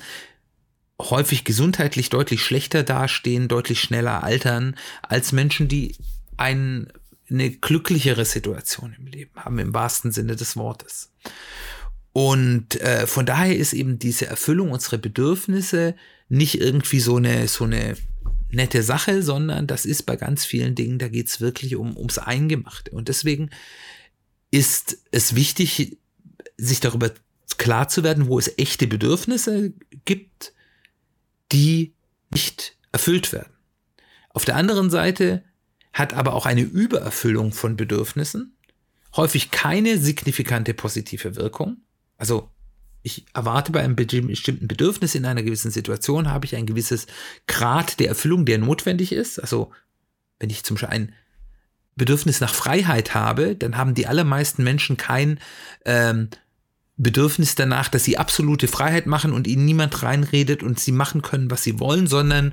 häufig 0.98 1.44
gesundheitlich 1.44 2.10
deutlich 2.10 2.42
schlechter 2.42 2.82
dastehen, 2.82 3.48
deutlich 3.48 3.80
schneller 3.80 4.24
altern 4.24 4.76
als 5.02 5.32
Menschen, 5.32 5.68
die 5.68 5.96
ein, 6.36 6.92
eine 7.28 7.50
glücklichere 7.50 8.24
Situation 8.24 8.94
im 8.98 9.06
Leben 9.06 9.32
haben, 9.36 9.58
im 9.58 9.72
wahrsten 9.72 10.12
Sinne 10.12 10.36
des 10.36 10.56
Wortes. 10.56 11.12
Und 12.12 12.80
äh, 12.80 13.06
von 13.06 13.26
daher 13.26 13.56
ist 13.56 13.72
eben 13.72 13.98
diese 13.98 14.26
Erfüllung 14.26 14.72
unserer 14.72 14.98
Bedürfnisse 14.98 15.94
nicht 16.28 16.60
irgendwie 16.60 17.00
so 17.00 17.16
eine, 17.16 17.46
so 17.48 17.64
eine 17.64 17.96
nette 18.50 18.82
Sache, 18.82 19.22
sondern 19.22 19.66
das 19.66 19.84
ist 19.84 20.04
bei 20.04 20.16
ganz 20.16 20.44
vielen 20.44 20.74
Dingen, 20.74 20.98
da 20.98 21.08
geht 21.08 21.28
es 21.28 21.40
wirklich 21.40 21.76
um, 21.76 21.96
ums 21.96 22.18
Eingemachte. 22.18 22.90
Und 22.90 23.08
deswegen 23.08 23.50
ist 24.50 24.98
es 25.12 25.36
wichtig, 25.36 25.98
sich 26.56 26.80
darüber 26.80 27.12
klar 27.58 27.88
zu 27.88 28.02
werden, 28.02 28.26
wo 28.26 28.38
es 28.38 28.52
echte 28.58 28.86
Bedürfnisse 28.86 29.72
gibt, 30.04 30.52
die 31.52 31.94
nicht 32.30 32.76
erfüllt 32.92 33.32
werden. 33.32 33.52
Auf 34.30 34.44
der 34.44 34.56
anderen 34.56 34.90
Seite 34.90 35.44
hat 35.92 36.14
aber 36.14 36.34
auch 36.34 36.46
eine 36.46 36.62
Übererfüllung 36.62 37.52
von 37.52 37.76
Bedürfnissen 37.76 38.56
häufig 39.16 39.50
keine 39.50 39.98
signifikante 39.98 40.74
positive 40.74 41.36
Wirkung. 41.36 41.78
Also 42.20 42.50
ich 43.02 43.24
erwarte 43.32 43.72
bei 43.72 43.80
einem 43.80 43.96
bestimmten 43.96 44.68
Bedürfnis 44.68 45.14
in 45.14 45.24
einer 45.24 45.42
gewissen 45.42 45.70
Situation, 45.70 46.28
habe 46.28 46.44
ich 46.44 46.54
ein 46.54 46.66
gewisses 46.66 47.06
Grad 47.46 47.98
der 47.98 48.08
Erfüllung, 48.08 48.44
der 48.44 48.58
notwendig 48.58 49.12
ist. 49.12 49.38
Also 49.38 49.72
wenn 50.38 50.50
ich 50.50 50.62
zum 50.62 50.74
Beispiel 50.74 50.90
ein 50.90 51.14
Bedürfnis 51.96 52.40
nach 52.40 52.54
Freiheit 52.54 53.14
habe, 53.14 53.56
dann 53.56 53.78
haben 53.78 53.94
die 53.94 54.06
allermeisten 54.06 54.62
Menschen 54.62 54.98
kein 54.98 55.40
ähm, 55.86 56.28
Bedürfnis 56.98 57.54
danach, 57.54 57.88
dass 57.88 58.04
sie 58.04 58.18
absolute 58.18 58.68
Freiheit 58.68 59.06
machen 59.06 59.32
und 59.32 59.46
ihnen 59.46 59.64
niemand 59.64 60.02
reinredet 60.02 60.62
und 60.62 60.78
sie 60.78 60.92
machen 60.92 61.22
können, 61.22 61.50
was 61.50 61.62
sie 61.62 61.80
wollen, 61.80 62.06
sondern 62.06 62.52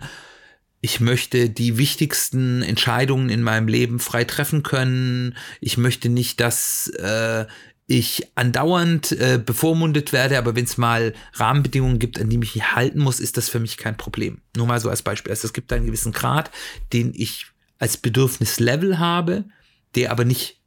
ich 0.80 1.02
möchte 1.02 1.50
die 1.50 1.78
wichtigsten 1.78 2.62
Entscheidungen 2.62 3.30
in 3.30 3.44
meinem 3.44 3.68
Leben 3.68 4.00
frei 4.00 4.24
treffen 4.24 4.64
können. 4.64 5.36
Ich 5.60 5.78
möchte 5.78 6.08
nicht, 6.08 6.40
dass 6.40 6.88
äh, 6.88 7.46
ich 7.90 8.28
andauernd 8.36 9.14
äh, 9.14 9.42
bevormundet 9.44 10.12
werde, 10.12 10.38
aber 10.38 10.56
wenn 10.56 10.66
es 10.66 10.78
mal 10.78 11.14
Rahmenbedingungen 11.34 12.00
gibt, 12.00 12.20
an 12.20 12.30
die 12.30 12.36
ich 12.36 12.56
mich 12.56 12.76
halten 12.76 13.00
muss, 13.00 13.22
ist 13.22 13.38
das 13.38 13.48
für 13.48 13.62
mich 13.62 13.78
kein 13.78 13.96
Problem. 13.96 14.42
Nur 14.58 14.68
mal 14.68 14.82
so 14.82 14.90
als 14.90 15.02
Beispiel. 15.02 15.32
Also 15.32 15.48
es 15.48 15.54
gibt 15.54 15.72
einen 15.72 15.86
gewissen 15.86 16.12
Grad, 16.12 16.52
den 16.92 17.14
ich 17.16 17.48
als 17.80 17.96
Bedürfnislevel 17.96 19.00
habe, 19.00 19.46
der 19.96 20.12
aber 20.12 20.26
nicht 20.26 20.60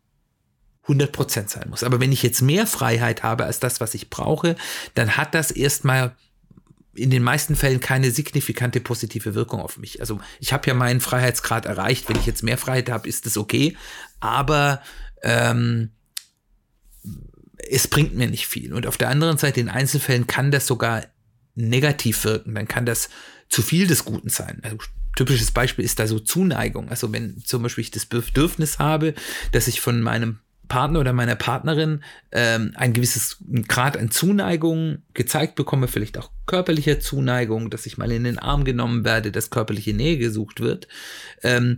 100% 0.86 1.48
sein 1.48 1.68
muss. 1.68 1.84
Aber 1.84 2.00
wenn 2.00 2.10
ich 2.10 2.22
jetzt 2.22 2.40
mehr 2.40 2.66
Freiheit 2.66 3.22
habe 3.22 3.44
als 3.44 3.60
das, 3.60 3.80
was 3.80 3.92
ich 3.92 4.08
brauche, 4.08 4.56
dann 4.94 5.18
hat 5.18 5.34
das 5.34 5.50
erstmal 5.50 6.16
in 6.94 7.10
den 7.10 7.22
meisten 7.22 7.54
Fällen 7.54 7.80
keine 7.80 8.10
signifikante 8.10 8.80
positive 8.80 9.34
Wirkung 9.34 9.60
auf 9.60 9.76
mich. 9.76 10.00
Also 10.00 10.20
ich 10.40 10.54
habe 10.54 10.66
ja 10.66 10.74
meinen 10.74 11.00
Freiheitsgrad 11.00 11.66
erreicht. 11.66 12.08
Wenn 12.08 12.16
ich 12.16 12.26
jetzt 12.26 12.42
mehr 12.42 12.58
Freiheit 12.58 12.90
habe, 12.90 13.08
ist 13.08 13.26
das 13.26 13.36
okay. 13.36 13.76
Aber 14.20 14.80
ähm, 15.22 15.90
es 17.70 17.88
bringt 17.88 18.14
mir 18.16 18.28
nicht 18.28 18.46
viel. 18.46 18.72
Und 18.72 18.86
auf 18.86 18.96
der 18.96 19.08
anderen 19.08 19.38
Seite, 19.38 19.60
in 19.60 19.68
Einzelfällen 19.68 20.26
kann 20.26 20.50
das 20.50 20.66
sogar 20.66 21.04
negativ 21.54 22.24
wirken. 22.24 22.54
Dann 22.54 22.68
kann 22.68 22.86
das 22.86 23.10
zu 23.48 23.62
viel 23.62 23.86
des 23.86 24.04
Guten 24.04 24.28
sein. 24.28 24.60
Also 24.62 24.78
typisches 25.16 25.50
Beispiel 25.50 25.84
ist 25.84 25.98
da 25.98 26.06
so 26.06 26.18
Zuneigung. 26.18 26.88
Also 26.88 27.12
wenn 27.12 27.42
zum 27.44 27.62
Beispiel 27.62 27.82
ich 27.82 27.90
das 27.90 28.06
Bedürfnis 28.06 28.78
habe, 28.78 29.14
dass 29.52 29.68
ich 29.68 29.80
von 29.80 30.00
meinem 30.00 30.38
Partner 30.68 31.00
oder 31.00 31.12
meiner 31.12 31.34
Partnerin 31.34 32.02
ähm, 32.30 32.72
ein 32.76 32.92
gewisses 32.92 33.38
Grad 33.66 33.96
an 33.96 34.10
Zuneigung 34.10 35.02
gezeigt 35.14 35.56
bekomme, 35.56 35.88
vielleicht 35.88 36.16
auch 36.16 36.30
körperlicher 36.46 37.00
Zuneigung, 37.00 37.70
dass 37.70 37.86
ich 37.86 37.98
mal 37.98 38.12
in 38.12 38.24
den 38.24 38.38
Arm 38.38 38.64
genommen 38.64 39.04
werde, 39.04 39.32
dass 39.32 39.50
körperliche 39.50 39.94
Nähe 39.94 40.16
gesucht 40.16 40.60
wird, 40.60 40.86
ähm, 41.42 41.76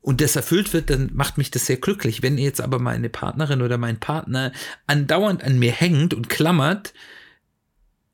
und 0.00 0.20
das 0.20 0.36
erfüllt 0.36 0.72
wird, 0.72 0.90
dann 0.90 1.10
macht 1.12 1.38
mich 1.38 1.50
das 1.50 1.66
sehr 1.66 1.76
glücklich. 1.76 2.22
Wenn 2.22 2.38
jetzt 2.38 2.60
aber 2.60 2.78
meine 2.78 3.08
Partnerin 3.08 3.62
oder 3.62 3.78
mein 3.78 4.00
Partner 4.00 4.52
andauernd 4.86 5.42
an 5.42 5.58
mir 5.58 5.72
hängt 5.72 6.14
und 6.14 6.28
klammert, 6.28 6.94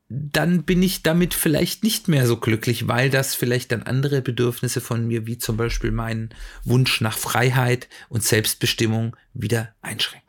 dann 0.09 0.63
bin 0.63 0.83
ich 0.83 1.03
damit 1.03 1.33
vielleicht 1.33 1.83
nicht 1.83 2.07
mehr 2.07 2.27
so 2.27 2.37
glücklich, 2.37 2.87
weil 2.87 3.09
das 3.09 3.33
vielleicht 3.33 3.71
dann 3.71 3.83
andere 3.83 4.21
Bedürfnisse 4.21 4.81
von 4.81 5.07
mir, 5.07 5.25
wie 5.25 5.37
zum 5.37 5.57
Beispiel 5.57 5.91
meinen 5.91 6.29
Wunsch 6.63 7.01
nach 7.01 7.17
Freiheit 7.17 7.87
und 8.09 8.23
Selbstbestimmung, 8.23 9.15
wieder 9.33 9.73
einschränkt. 9.81 10.25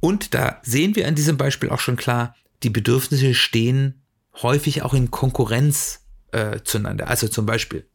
Und 0.00 0.32
da 0.32 0.60
sehen 0.62 0.96
wir 0.96 1.06
an 1.06 1.16
diesem 1.16 1.36
Beispiel 1.36 1.70
auch 1.70 1.80
schon 1.80 1.96
klar, 1.96 2.34
die 2.62 2.70
Bedürfnisse 2.70 3.34
stehen 3.34 4.02
häufig 4.42 4.82
auch 4.82 4.94
in 4.94 5.10
Konkurrenz 5.10 6.06
äh, 6.32 6.60
zueinander. 6.62 7.08
Also 7.08 7.28
zum 7.28 7.46
Beispiel 7.46 7.86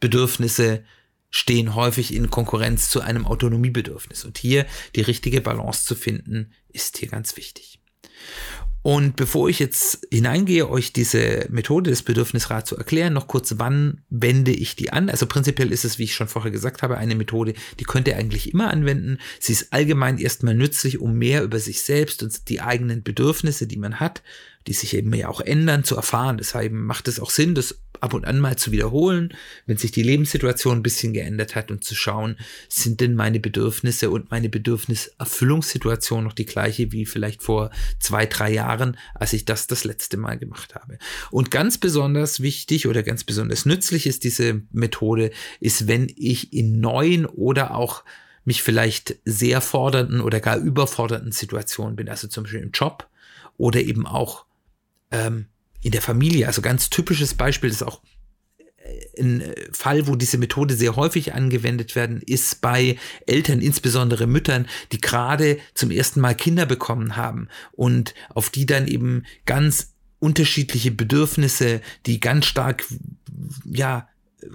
Bindungsbedürfnisse 0.00 0.84
stehen 1.30 1.74
häufig 1.74 2.14
in 2.14 2.30
Konkurrenz 2.30 2.88
zu 2.88 3.00
einem 3.00 3.26
Autonomiebedürfnis. 3.26 4.24
Und 4.24 4.38
hier 4.38 4.66
die 4.94 5.02
richtige 5.02 5.40
Balance 5.40 5.84
zu 5.84 5.94
finden, 5.94 6.52
ist 6.72 6.96
hier 6.98 7.08
ganz 7.08 7.36
wichtig. 7.36 7.80
Und 8.80 9.16
bevor 9.16 9.50
ich 9.50 9.58
jetzt 9.58 10.06
hineingehe, 10.10 10.70
euch 10.70 10.92
diese 10.92 11.46
Methode 11.50 11.90
des 11.90 12.02
Bedürfnisrats 12.02 12.70
zu 12.70 12.76
erklären, 12.76 13.12
noch 13.12 13.26
kurz, 13.26 13.54
wann 13.58 14.02
wende 14.08 14.52
ich 14.52 14.76
die 14.76 14.90
an? 14.90 15.10
Also 15.10 15.26
prinzipiell 15.26 15.72
ist 15.72 15.84
es, 15.84 15.98
wie 15.98 16.04
ich 16.04 16.14
schon 16.14 16.28
vorher 16.28 16.52
gesagt 16.52 16.82
habe, 16.82 16.96
eine 16.96 17.14
Methode, 17.14 17.54
die 17.80 17.84
könnt 17.84 18.08
ihr 18.08 18.16
eigentlich 18.16 18.50
immer 18.52 18.70
anwenden. 18.70 19.18
Sie 19.40 19.52
ist 19.52 19.72
allgemein 19.72 20.16
erstmal 20.16 20.54
nützlich, 20.54 21.00
um 21.00 21.14
mehr 21.18 21.42
über 21.42 21.58
sich 21.58 21.82
selbst 21.82 22.22
und 22.22 22.48
die 22.48 22.62
eigenen 22.62 23.02
Bedürfnisse, 23.02 23.66
die 23.66 23.76
man 23.76 24.00
hat, 24.00 24.22
die 24.66 24.72
sich 24.72 24.94
eben 24.94 25.12
ja 25.12 25.28
auch 25.28 25.40
ändern, 25.40 25.84
zu 25.84 25.96
erfahren. 25.96 26.38
Deshalb 26.38 26.72
macht 26.72 27.08
es 27.08 27.20
auch 27.20 27.30
Sinn, 27.30 27.54
das 27.54 27.80
ab 28.00 28.14
und 28.14 28.26
an 28.26 28.38
mal 28.38 28.56
zu 28.56 28.72
wiederholen, 28.72 29.34
wenn 29.66 29.76
sich 29.76 29.90
die 29.90 30.02
Lebenssituation 30.02 30.78
ein 30.78 30.82
bisschen 30.82 31.12
geändert 31.12 31.54
hat 31.54 31.70
und 31.70 31.84
zu 31.84 31.94
schauen, 31.94 32.36
sind 32.68 33.00
denn 33.00 33.14
meine 33.14 33.40
Bedürfnisse 33.40 34.10
und 34.10 34.30
meine 34.30 34.48
Bedürfniserfüllungssituation 34.48 36.24
noch 36.24 36.32
die 36.32 36.46
gleiche 36.46 36.92
wie 36.92 37.06
vielleicht 37.06 37.42
vor 37.42 37.70
zwei, 37.98 38.26
drei 38.26 38.52
Jahren, 38.52 38.96
als 39.14 39.32
ich 39.32 39.44
das 39.44 39.66
das 39.66 39.84
letzte 39.84 40.16
Mal 40.16 40.38
gemacht 40.38 40.74
habe. 40.74 40.98
Und 41.30 41.50
ganz 41.50 41.78
besonders 41.78 42.40
wichtig 42.40 42.86
oder 42.86 43.02
ganz 43.02 43.24
besonders 43.24 43.66
nützlich 43.66 44.06
ist 44.06 44.24
diese 44.24 44.62
Methode, 44.72 45.30
ist, 45.60 45.88
wenn 45.88 46.12
ich 46.16 46.52
in 46.52 46.80
neuen 46.80 47.26
oder 47.26 47.74
auch 47.74 48.04
mich 48.44 48.62
vielleicht 48.62 49.16
sehr 49.24 49.60
fordernden 49.60 50.20
oder 50.20 50.40
gar 50.40 50.56
überfordernden 50.56 51.32
Situationen 51.32 51.96
bin, 51.96 52.08
also 52.08 52.28
zum 52.28 52.44
Beispiel 52.44 52.62
im 52.62 52.70
Job 52.70 53.06
oder 53.58 53.80
eben 53.80 54.06
auch 54.06 54.46
ähm, 55.10 55.46
in 55.82 55.92
der 55.92 56.02
Familie. 56.02 56.46
Also 56.46 56.62
ganz 56.62 56.90
typisches 56.90 57.34
Beispiel 57.34 57.70
ist 57.70 57.82
auch 57.82 58.02
äh, 58.78 59.20
ein 59.20 59.40
äh, 59.40 59.54
Fall, 59.72 60.06
wo 60.06 60.16
diese 60.16 60.38
Methode 60.38 60.74
sehr 60.74 60.96
häufig 60.96 61.34
angewendet 61.34 61.94
werden, 61.96 62.22
ist 62.24 62.60
bei 62.60 62.98
Eltern, 63.26 63.60
insbesondere 63.60 64.26
Müttern, 64.26 64.66
die 64.92 65.00
gerade 65.00 65.58
zum 65.74 65.90
ersten 65.90 66.20
Mal 66.20 66.34
Kinder 66.34 66.66
bekommen 66.66 67.16
haben 67.16 67.48
und 67.72 68.14
auf 68.30 68.50
die 68.50 68.66
dann 68.66 68.88
eben 68.88 69.24
ganz 69.46 69.94
unterschiedliche 70.20 70.90
Bedürfnisse, 70.90 71.80
die 72.06 72.18
ganz 72.20 72.46
stark, 72.46 72.84
ja, 73.64 74.08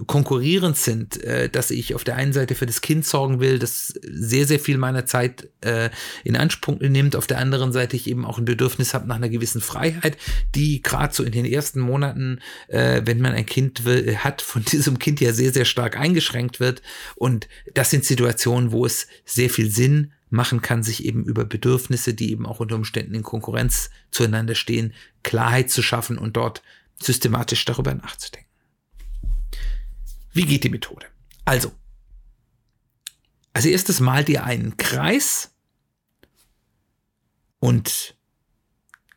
konkurrierend 0.06 0.76
sind, 0.76 1.22
äh, 1.22 1.48
dass 1.48 1.70
ich 1.70 1.94
auf 1.94 2.04
der 2.04 2.16
einen 2.16 2.32
Seite 2.32 2.54
für 2.54 2.66
das 2.66 2.80
Kind 2.80 3.04
sorgen 3.04 3.40
will, 3.40 3.58
das 3.58 3.88
sehr, 4.02 4.46
sehr 4.46 4.58
viel 4.58 4.78
meiner 4.78 5.04
Zeit 5.04 5.48
äh, 5.60 5.90
in 6.24 6.36
Anspruch 6.36 6.80
nimmt, 6.80 7.16
auf 7.16 7.26
der 7.26 7.38
anderen 7.38 7.72
Seite 7.72 7.96
ich 7.96 8.08
eben 8.08 8.24
auch 8.24 8.38
ein 8.38 8.46
Bedürfnis 8.46 8.94
habe 8.94 9.06
nach 9.06 9.16
einer 9.16 9.28
gewissen 9.28 9.60
Freiheit, 9.60 10.16
die 10.54 10.80
gerade 10.80 11.14
so 11.14 11.22
in 11.22 11.32
den 11.32 11.44
ersten 11.44 11.80
Monaten, 11.80 12.40
äh, 12.68 13.02
wenn 13.04 13.20
man 13.20 13.32
ein 13.32 13.46
Kind 13.46 13.84
will, 13.84 14.16
hat, 14.16 14.40
von 14.40 14.64
diesem 14.72 14.98
Kind 14.98 15.20
ja 15.20 15.32
sehr, 15.32 15.52
sehr 15.52 15.66
stark 15.66 15.98
eingeschränkt 15.98 16.60
wird. 16.60 16.80
Und 17.14 17.48
das 17.74 17.90
sind 17.90 18.04
Situationen, 18.04 18.72
wo 18.72 18.86
es 18.86 19.06
sehr 19.24 19.50
viel 19.50 19.70
Sinn 19.70 20.12
machen 20.30 20.62
kann, 20.62 20.82
sich 20.82 21.04
eben 21.04 21.24
über 21.24 21.44
Bedürfnisse, 21.44 22.14
die 22.14 22.32
eben 22.32 22.46
auch 22.46 22.60
unter 22.60 22.74
Umständen 22.74 23.14
in 23.14 23.22
Konkurrenz 23.22 23.90
zueinander 24.10 24.54
stehen, 24.54 24.94
Klarheit 25.22 25.70
zu 25.70 25.82
schaffen 25.82 26.18
und 26.18 26.36
dort 26.36 26.62
systematisch 27.00 27.64
darüber 27.64 27.94
nachzudenken. 27.94 28.53
Wie 30.34 30.44
geht 30.44 30.64
die 30.64 30.68
Methode? 30.68 31.06
Also, 31.44 31.72
als 33.52 33.64
erstes 33.64 34.00
malt 34.00 34.28
ihr 34.28 34.44
einen 34.44 34.76
Kreis 34.76 35.52
und 37.60 38.16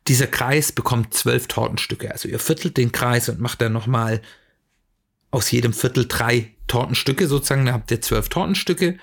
dieser 0.06 0.28
Kreis 0.28 0.72
bekommt 0.72 1.12
zwölf 1.12 1.48
Tortenstücke. 1.48 2.10
Also 2.10 2.28
ihr 2.28 2.38
viertelt 2.38 2.76
den 2.78 2.92
Kreis 2.92 3.28
und 3.28 3.40
macht 3.40 3.60
dann 3.60 3.72
nochmal 3.72 4.22
aus 5.30 5.50
jedem 5.50 5.74
Viertel 5.74 6.06
drei 6.08 6.54
Tortenstücke 6.66 7.26
sozusagen. 7.26 7.66
Dann 7.66 7.74
habt 7.74 7.90
ihr 7.90 8.00
zwölf 8.00 8.28
Tortenstücke 8.30 8.96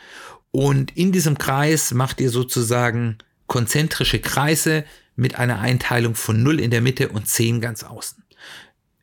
und 0.51 0.97
in 0.97 1.11
diesem 1.11 1.37
Kreis 1.37 1.93
macht 1.93 2.21
ihr 2.21 2.31
sozusagen 2.31 3.19
konzentrische 3.45 4.19
Kreise 4.19 4.85
mit 5.15 5.35
einer 5.35 5.59
Einteilung 5.59 6.15
von 6.15 6.41
0 6.41 6.59
in 6.59 6.71
der 6.71 6.81
Mitte 6.81 7.09
und 7.09 7.27
10 7.27 7.61
ganz 7.61 7.83
außen. 7.83 8.24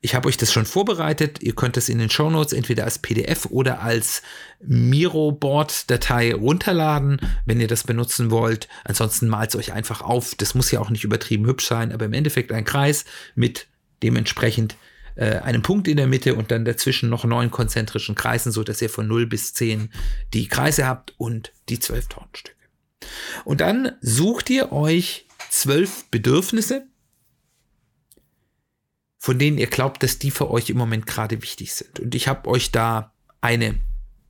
Ich 0.05 0.17
habe 0.17 0.29
euch 0.29 0.37
das 0.37 0.53
schon 0.53 0.67
vorbereitet. 0.67 1.41
Ihr 1.43 1.55
könnt 1.55 1.77
es 1.77 1.89
in 1.89 1.99
den 1.99 2.11
Show 2.11 2.29
Notes 2.29 2.53
entweder 2.53 2.85
als 2.85 2.99
PDF 2.99 3.47
oder 3.47 3.83
als 3.83 4.23
Miro-Board-Datei 4.61 6.35
runterladen, 6.35 7.21
wenn 7.47 7.61
ihr 7.61 7.69
das 7.69 7.85
benutzen 7.85 8.33
wollt. 8.33 8.69
Ansonsten 8.85 9.29
malt 9.29 9.51
es 9.51 9.57
euch 9.57 9.73
einfach 9.73 10.01
auf. 10.01 10.35
Das 10.35 10.57
muss 10.57 10.73
ja 10.73 10.81
auch 10.81 10.91
nicht 10.91 11.05
übertrieben 11.05 11.47
hübsch 11.47 11.67
sein, 11.67 11.93
aber 11.93 12.05
im 12.05 12.15
Endeffekt 12.15 12.51
ein 12.51 12.65
Kreis 12.65 13.05
mit 13.37 13.69
dementsprechend 14.03 14.77
äh, 15.15 15.37
einem 15.37 15.63
Punkt 15.63 15.87
in 15.87 15.99
der 15.99 16.09
Mitte 16.09 16.35
und 16.35 16.51
dann 16.51 16.65
dazwischen 16.65 17.09
noch 17.09 17.25
neun 17.25 17.53
konzentrischen 17.53 18.17
Kreisen, 18.17 18.51
so 18.51 18.65
dass 18.65 18.83
ihr 18.83 18.91
von 18.91 19.07
0 19.07 19.27
bis 19.27 19.55
10 19.55 19.93
die 20.35 20.49
Kreise 20.49 20.85
habt 20.85 21.15
und 21.17 21.53
die 21.69 21.79
zwölf 21.79 22.09
Tortenstücke. 22.09 22.57
Und 23.45 23.61
dann 23.61 23.93
sucht 24.01 24.51
ihr 24.51 24.73
euch 24.73 25.27
zwölf 25.49 26.07
Bedürfnisse, 26.11 26.87
von 29.23 29.39
denen 29.39 29.57
ihr 29.57 29.69
glaubt, 29.69 30.03
dass 30.03 30.19
die 30.19 30.33
für 30.33 30.51
euch 30.51 30.69
im 30.69 30.77
Moment 30.77 31.07
gerade 31.07 31.43
wichtig 31.43 31.73
sind. 31.75 32.01
Und 32.01 32.13
ich 32.17 32.27
habe 32.27 32.51
euch 32.51 32.73
da 32.73 33.13
eine 33.41 33.77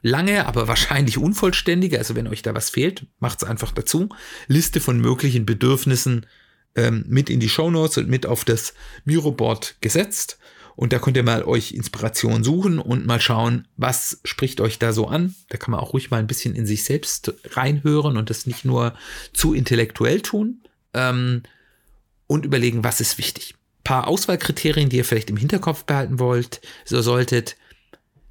lange, 0.03 0.47
aber 0.47 0.69
wahrscheinlich 0.69 1.17
unvollständige, 1.17 1.97
also 1.97 2.15
wenn 2.15 2.29
euch 2.29 2.43
da 2.43 2.55
was 2.55 2.69
fehlt, 2.69 3.07
macht 3.19 3.43
es 3.43 3.49
einfach 3.49 3.73
dazu, 3.73 4.11
Liste 4.49 4.81
von 4.81 5.01
möglichen 5.01 5.47
Bedürfnissen 5.47 6.27
ähm, 6.75 7.07
mit 7.09 7.31
in 7.31 7.41
die 7.41 7.49
Show 7.49 7.71
Notes 7.71 7.97
und 7.97 8.11
mit 8.11 8.27
auf 8.27 8.45
das 8.45 8.75
Miroboard 9.07 9.77
gesetzt. 9.81 10.39
Und 10.77 10.93
da 10.93 10.99
könnt 10.99 11.17
ihr 11.17 11.23
mal 11.23 11.43
euch 11.43 11.73
Inspiration 11.73 12.45
suchen 12.45 12.79
und 12.79 13.07
mal 13.07 13.21
schauen, 13.21 13.67
was 13.79 14.21
spricht 14.25 14.61
euch 14.61 14.79
da 14.79 14.93
so 14.93 15.09
an. 15.09 15.35
Da 15.49 15.57
kann 15.57 15.71
man 15.71 15.81
auch 15.81 15.95
ruhig 15.95 16.11
mal 16.11 16.21
ein 16.21 16.27
bisschen 16.27 16.55
in 16.55 16.67
sich 16.67 16.85
selbst 16.85 17.33
reinhören 17.53 18.19
und 18.19 18.29
das 18.29 18.45
nicht 18.45 18.67
nur 18.67 18.93
zu 19.33 19.55
intellektuell 19.55 20.21
tun. 20.21 20.61
Ähm, 20.93 21.45
und 22.27 22.45
überlegen, 22.45 22.85
was 22.85 23.01
ist 23.01 23.17
wichtig 23.17 23.55
paar 23.85 24.09
Auswahlkriterien, 24.09 24.89
die 24.89 24.99
ihr 24.99 25.05
vielleicht 25.05 25.31
im 25.31 25.37
Hinterkopf 25.37 25.85
behalten 25.85 26.19
wollt, 26.19 26.61
so 26.85 27.03
solltet. 27.03 27.57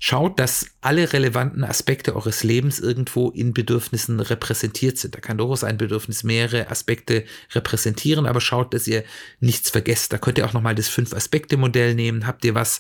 Schaut, 0.04 0.40
dass 0.40 0.66
alle 0.82 1.14
relevanten 1.14 1.64
Aspekte 1.64 2.16
eures 2.16 2.44
Lebens 2.44 2.80
irgendwo 2.80 3.30
in 3.30 3.54
Bedürfnissen 3.54 4.20
repräsentiert 4.20 4.98
sind. 4.98 5.14
Da 5.14 5.20
kann 5.20 5.38
durchaus 5.38 5.64
ein 5.64 5.78
Bedürfnis 5.78 6.24
mehrere 6.24 6.72
Aspekte 6.72 7.24
repräsentieren, 7.52 8.26
aber 8.26 8.42
schaut, 8.42 8.74
dass 8.74 8.88
ihr 8.88 9.04
nichts 9.40 9.70
vergesst. 9.70 10.12
Da 10.12 10.18
könnt 10.18 10.40
ihr 10.40 10.46
auch 10.48 10.54
nochmal 10.54 10.74
das 10.74 10.88
Fünf-Aspekte-Modell 10.88 11.94
nehmen. 11.94 12.26
Habt 12.26 12.44
ihr 12.46 12.56
was, 12.56 12.80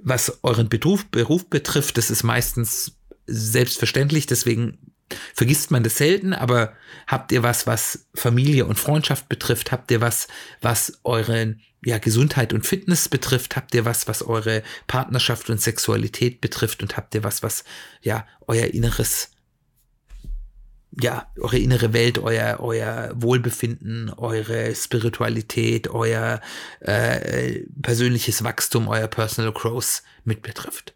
was 0.00 0.38
euren 0.44 0.68
Beruf, 0.68 1.06
Beruf 1.06 1.50
betrifft? 1.50 1.98
Das 1.98 2.08
ist 2.08 2.22
meistens 2.22 2.92
selbstverständlich, 3.26 4.26
deswegen 4.26 4.91
vergisst 5.34 5.70
man 5.70 5.82
das 5.82 5.96
selten, 5.96 6.32
aber 6.32 6.74
habt 7.06 7.32
ihr 7.32 7.42
was, 7.42 7.66
was 7.66 8.06
Familie 8.14 8.66
und 8.66 8.78
Freundschaft 8.78 9.28
betrifft? 9.28 9.72
Habt 9.72 9.90
ihr 9.90 10.00
was, 10.00 10.28
was 10.60 11.00
eure 11.04 11.56
ja, 11.84 11.98
Gesundheit 11.98 12.52
und 12.52 12.66
Fitness 12.66 13.08
betrifft? 13.08 13.56
Habt 13.56 13.74
ihr 13.74 13.84
was, 13.84 14.08
was 14.08 14.22
eure 14.22 14.62
Partnerschaft 14.86 15.50
und 15.50 15.60
Sexualität 15.60 16.40
betrifft? 16.40 16.82
Und 16.82 16.96
habt 16.96 17.14
ihr 17.14 17.24
was, 17.24 17.42
was 17.42 17.64
ja 18.02 18.26
euer 18.46 18.66
inneres 18.66 19.30
ja, 21.00 21.26
eure 21.40 21.58
innere 21.58 21.92
Welt, 21.92 22.18
euer, 22.18 22.60
euer 22.60 23.12
Wohlbefinden, 23.14 24.10
eure 24.10 24.74
Spiritualität, 24.74 25.88
euer 25.88 26.40
äh, 26.80 27.60
persönliches 27.80 28.44
Wachstum, 28.44 28.88
euer 28.88 29.08
Personal 29.08 29.52
Growth 29.52 30.02
mit 30.24 30.42
betrifft. 30.42 30.94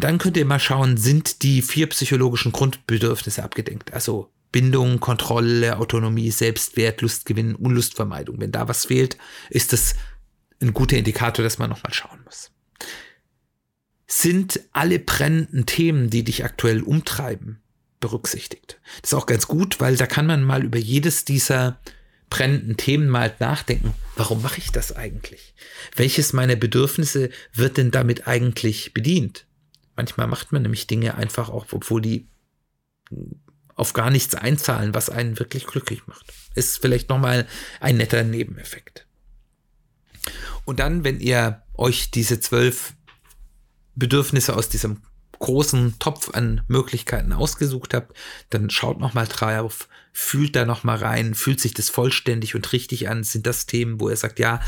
Dann 0.00 0.18
könnt 0.18 0.36
ihr 0.36 0.44
mal 0.44 0.60
schauen, 0.60 0.96
sind 0.96 1.42
die 1.42 1.62
vier 1.62 1.88
psychologischen 1.88 2.52
Grundbedürfnisse 2.52 3.42
abgedenkt? 3.42 3.92
Also 3.92 4.30
Bindung, 4.52 4.98
Kontrolle, 4.98 5.78
Autonomie, 5.78 6.30
Selbstwert, 6.30 7.02
Lustgewinn, 7.02 7.54
Unlustvermeidung. 7.54 8.40
Wenn 8.40 8.52
da 8.52 8.68
was 8.68 8.86
fehlt, 8.86 9.16
ist 9.48 9.72
das 9.72 9.94
ein 10.60 10.74
guter 10.74 10.96
Indikator, 10.96 11.42
dass 11.42 11.58
man 11.58 11.70
nochmal 11.70 11.94
schauen 11.94 12.20
muss. 12.24 12.50
Sind 14.06 14.60
alle 14.72 14.98
brennenden 14.98 15.66
Themen, 15.66 16.10
die 16.10 16.24
dich 16.24 16.44
aktuell 16.44 16.82
umtreiben, 16.82 17.60
berücksichtigt? 18.00 18.80
Das 19.02 19.12
ist 19.12 19.18
auch 19.18 19.26
ganz 19.26 19.46
gut, 19.46 19.80
weil 19.80 19.96
da 19.96 20.06
kann 20.06 20.26
man 20.26 20.42
mal 20.42 20.64
über 20.64 20.78
jedes 20.78 21.24
dieser 21.24 21.80
brennenden 22.28 22.76
Themen 22.76 23.08
mal 23.08 23.34
nachdenken. 23.38 23.94
Warum 24.16 24.42
mache 24.42 24.58
ich 24.58 24.72
das 24.72 24.96
eigentlich? 24.96 25.54
Welches 25.94 26.32
meiner 26.32 26.56
Bedürfnisse 26.56 27.30
wird 27.52 27.76
denn 27.76 27.90
damit 27.90 28.26
eigentlich 28.26 28.94
bedient? 28.94 29.46
Manchmal 30.00 30.28
macht 30.28 30.50
man 30.50 30.62
nämlich 30.62 30.86
Dinge 30.86 31.16
einfach 31.16 31.50
auch, 31.50 31.66
obwohl 31.72 32.00
die 32.00 32.26
auf 33.74 33.92
gar 33.92 34.08
nichts 34.08 34.34
einzahlen, 34.34 34.94
was 34.94 35.10
einen 35.10 35.38
wirklich 35.38 35.66
glücklich 35.66 36.06
macht. 36.06 36.32
Ist 36.54 36.78
vielleicht 36.78 37.10
nochmal 37.10 37.46
ein 37.80 37.98
netter 37.98 38.24
Nebeneffekt. 38.24 39.06
Und 40.64 40.80
dann, 40.80 41.04
wenn 41.04 41.20
ihr 41.20 41.60
euch 41.74 42.10
diese 42.10 42.40
zwölf 42.40 42.94
Bedürfnisse 43.94 44.56
aus 44.56 44.70
diesem 44.70 45.02
großen 45.38 45.98
Topf 45.98 46.30
an 46.30 46.62
Möglichkeiten 46.66 47.34
ausgesucht 47.34 47.92
habt, 47.92 48.16
dann 48.48 48.70
schaut 48.70 49.00
nochmal 49.00 49.26
drauf, 49.26 49.86
fühlt 50.14 50.56
da 50.56 50.64
nochmal 50.64 50.96
rein, 50.96 51.34
fühlt 51.34 51.60
sich 51.60 51.74
das 51.74 51.90
vollständig 51.90 52.54
und 52.54 52.72
richtig 52.72 53.10
an, 53.10 53.22
sind 53.22 53.46
das 53.46 53.66
Themen, 53.66 54.00
wo 54.00 54.08
ihr 54.08 54.16
sagt, 54.16 54.38
ja, 54.38 54.62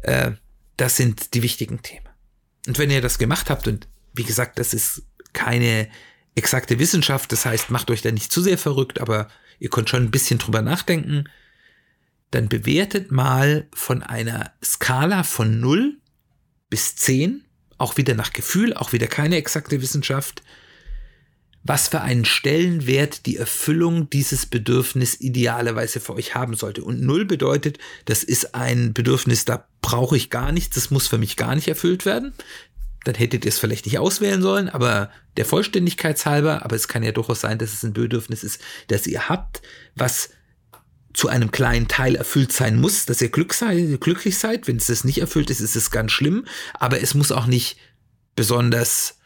äh, 0.00 0.32
das 0.78 0.96
sind 0.96 1.34
die 1.34 1.42
wichtigen 1.42 1.82
Themen. 1.82 2.08
Und 2.66 2.78
wenn 2.78 2.90
ihr 2.90 3.02
das 3.02 3.18
gemacht 3.18 3.50
habt 3.50 3.68
und 3.68 3.86
wie 4.14 4.24
gesagt, 4.24 4.58
das 4.58 4.74
ist 4.74 5.02
keine 5.32 5.88
exakte 6.34 6.78
Wissenschaft, 6.78 7.32
das 7.32 7.44
heißt, 7.44 7.70
macht 7.70 7.90
euch 7.90 8.02
da 8.02 8.10
nicht 8.12 8.32
zu 8.32 8.40
sehr 8.40 8.58
verrückt, 8.58 9.00
aber 9.00 9.28
ihr 9.58 9.70
könnt 9.70 9.90
schon 9.90 10.04
ein 10.04 10.10
bisschen 10.10 10.38
drüber 10.38 10.62
nachdenken. 10.62 11.24
Dann 12.30 12.48
bewertet 12.48 13.10
mal 13.10 13.66
von 13.74 14.02
einer 14.02 14.52
Skala 14.64 15.24
von 15.24 15.60
0 15.60 15.98
bis 16.70 16.96
10, 16.96 17.44
auch 17.78 17.96
wieder 17.96 18.14
nach 18.14 18.32
Gefühl, 18.32 18.74
auch 18.74 18.92
wieder 18.92 19.06
keine 19.08 19.36
exakte 19.36 19.82
Wissenschaft, 19.82 20.42
was 21.62 21.88
für 21.88 22.00
einen 22.00 22.24
Stellenwert 22.24 23.26
die 23.26 23.36
Erfüllung 23.36 24.08
dieses 24.08 24.46
Bedürfnis 24.46 25.20
idealerweise 25.20 26.00
für 26.00 26.14
euch 26.14 26.34
haben 26.34 26.54
sollte. 26.54 26.82
Und 26.84 27.02
null 27.02 27.26
bedeutet, 27.26 27.78
das 28.06 28.22
ist 28.22 28.54
ein 28.54 28.94
Bedürfnis, 28.94 29.44
da 29.44 29.66
brauche 29.82 30.16
ich 30.16 30.30
gar 30.30 30.52
nichts, 30.52 30.76
das 30.76 30.90
muss 30.90 31.06
für 31.06 31.18
mich 31.18 31.36
gar 31.36 31.54
nicht 31.54 31.68
erfüllt 31.68 32.06
werden 32.06 32.32
dann 33.04 33.14
hättet 33.14 33.44
ihr 33.44 33.48
es 33.48 33.58
vielleicht 33.58 33.86
nicht 33.86 33.98
auswählen 33.98 34.42
sollen, 34.42 34.68
aber 34.68 35.10
der 35.36 35.46
Vollständigkeit 35.46 36.24
halber, 36.26 36.64
aber 36.64 36.76
es 36.76 36.88
kann 36.88 37.02
ja 37.02 37.12
durchaus 37.12 37.40
sein, 37.40 37.58
dass 37.58 37.72
es 37.72 37.82
ein 37.82 37.92
Bedürfnis 37.92 38.44
ist, 38.44 38.60
das 38.88 39.06
ihr 39.06 39.28
habt, 39.28 39.62
was 39.94 40.30
zu 41.12 41.28
einem 41.28 41.50
kleinen 41.50 41.88
Teil 41.88 42.14
erfüllt 42.14 42.52
sein 42.52 42.80
muss, 42.80 43.06
dass 43.06 43.20
ihr 43.20 43.30
glück 43.30 43.54
sei, 43.54 43.96
glücklich 43.98 44.38
seid. 44.38 44.68
Wenn 44.68 44.76
es 44.76 44.86
das 44.86 45.04
nicht 45.04 45.18
erfüllt 45.18 45.50
ist, 45.50 45.60
ist 45.60 45.76
es 45.76 45.90
ganz 45.90 46.12
schlimm, 46.12 46.46
aber 46.74 47.00
es 47.00 47.14
muss 47.14 47.32
auch 47.32 47.46
nicht 47.46 47.78
besonders 48.36 49.18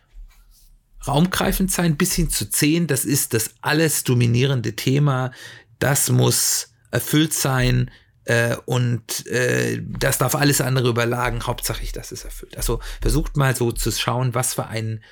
raumgreifend 1.06 1.70
sein, 1.70 1.96
bis 1.96 2.14
hin 2.14 2.30
zu 2.30 2.48
10, 2.48 2.86
das 2.86 3.04
ist 3.04 3.34
das 3.34 3.50
alles 3.60 4.04
dominierende 4.04 4.74
Thema, 4.74 5.32
das 5.78 6.08
muss 6.08 6.72
erfüllt 6.90 7.34
sein, 7.34 7.90
äh, 8.24 8.56
und 8.64 9.26
äh, 9.26 9.82
das 9.82 10.18
darf 10.18 10.34
alles 10.34 10.60
andere 10.60 10.88
überlagen. 10.88 11.46
Hauptsache, 11.46 11.84
das 11.92 12.12
ist 12.12 12.24
erfüllt. 12.24 12.56
Also 12.56 12.80
versucht 13.00 13.36
mal 13.36 13.54
so 13.54 13.72
zu 13.72 13.90
schauen, 13.92 14.34
was 14.34 14.54
für 14.54 14.66
einen 14.66 15.02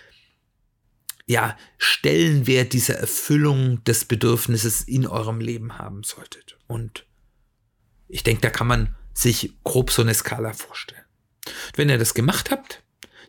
ja, 1.27 1.57
Stellenwert 1.79 2.73
dieser 2.73 2.97
Erfüllung 2.97 3.83
des 3.85 4.05
Bedürfnisses 4.05 4.83
in 4.83 5.07
eurem 5.07 5.41
Leben 5.41 5.79
haben 5.79 6.03
solltet. 6.03 6.57
Und 6.67 7.07
ich 8.09 8.23
denke, 8.23 8.43
da 8.43 8.51
kann 8.51 8.67
man 8.67 8.97
sich 9.15 9.53
grob 9.65 9.91
so 9.91 10.03
eine 10.03 10.15
Skala 10.15 10.53
vorstellen. 10.53 11.05
Wenn 11.77 11.89
ihr 11.89 11.99
das 11.99 12.15
gemacht 12.15 12.51
habt, 12.51 12.83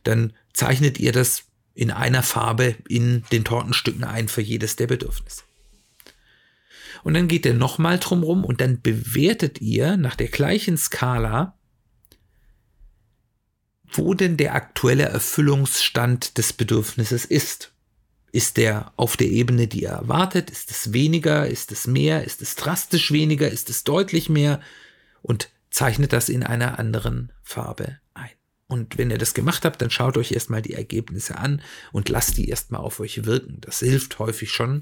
dann 0.03 0.33
zeichnet 0.53 0.99
ihr 0.99 1.11
das 1.11 1.43
in 1.73 1.91
einer 1.91 2.23
Farbe 2.23 2.75
in 2.87 3.23
den 3.31 3.43
Tortenstücken 3.43 4.03
ein 4.03 4.27
für 4.27 4.41
jedes 4.41 4.75
der 4.75 4.87
Bedürfnisse. 4.87 5.43
Und 7.03 7.13
dann 7.15 7.27
geht 7.27 7.45
er 7.45 7.53
nochmal 7.53 7.99
drumrum 7.99 8.45
und 8.45 8.61
dann 8.61 8.81
bewertet 8.81 9.61
ihr 9.61 9.97
nach 9.97 10.15
der 10.15 10.29
gleichen 10.29 10.77
Skala, 10.77 11.57
wo 13.91 14.13
denn 14.13 14.37
der 14.37 14.55
aktuelle 14.55 15.03
Erfüllungsstand 15.03 16.37
des 16.37 16.53
Bedürfnisses 16.53 17.25
ist. 17.25 17.73
Ist 18.31 18.57
der 18.57 18.91
auf 18.95 19.15
der 19.15 19.27
Ebene, 19.27 19.67
die 19.67 19.83
ihr 19.83 19.89
erwartet? 19.89 20.49
Ist 20.49 20.71
es 20.71 20.93
weniger? 20.93 21.45
Ist 21.45 21.71
es 21.71 21.85
mehr? 21.85 22.23
Ist 22.23 22.41
es 22.41 22.55
drastisch 22.55 23.11
weniger? 23.11 23.49
Ist 23.49 23.69
es 23.69 23.83
deutlich 23.83 24.29
mehr? 24.29 24.59
Und 25.21 25.49
zeichnet 25.69 26.13
das 26.13 26.29
in 26.29 26.41
einer 26.41 26.79
anderen 26.79 27.31
Farbe. 27.43 27.99
Und 28.73 28.97
wenn 28.97 29.11
ihr 29.11 29.19
das 29.19 29.35
gemacht 29.35 29.65
habt, 29.65 29.83
dann 29.83 29.91
schaut 29.91 30.17
euch 30.17 30.31
erstmal 30.31 30.63
die 30.63 30.73
Ergebnisse 30.73 31.37
an 31.37 31.61
und 31.91 32.09
lasst 32.09 32.37
die 32.37 32.49
erstmal 32.49 32.81
auf 32.81 32.99
euch 32.99 33.23
wirken. 33.23 33.59
Das 33.61 33.77
hilft 33.77 34.17
häufig 34.17 34.49
schon, 34.49 34.81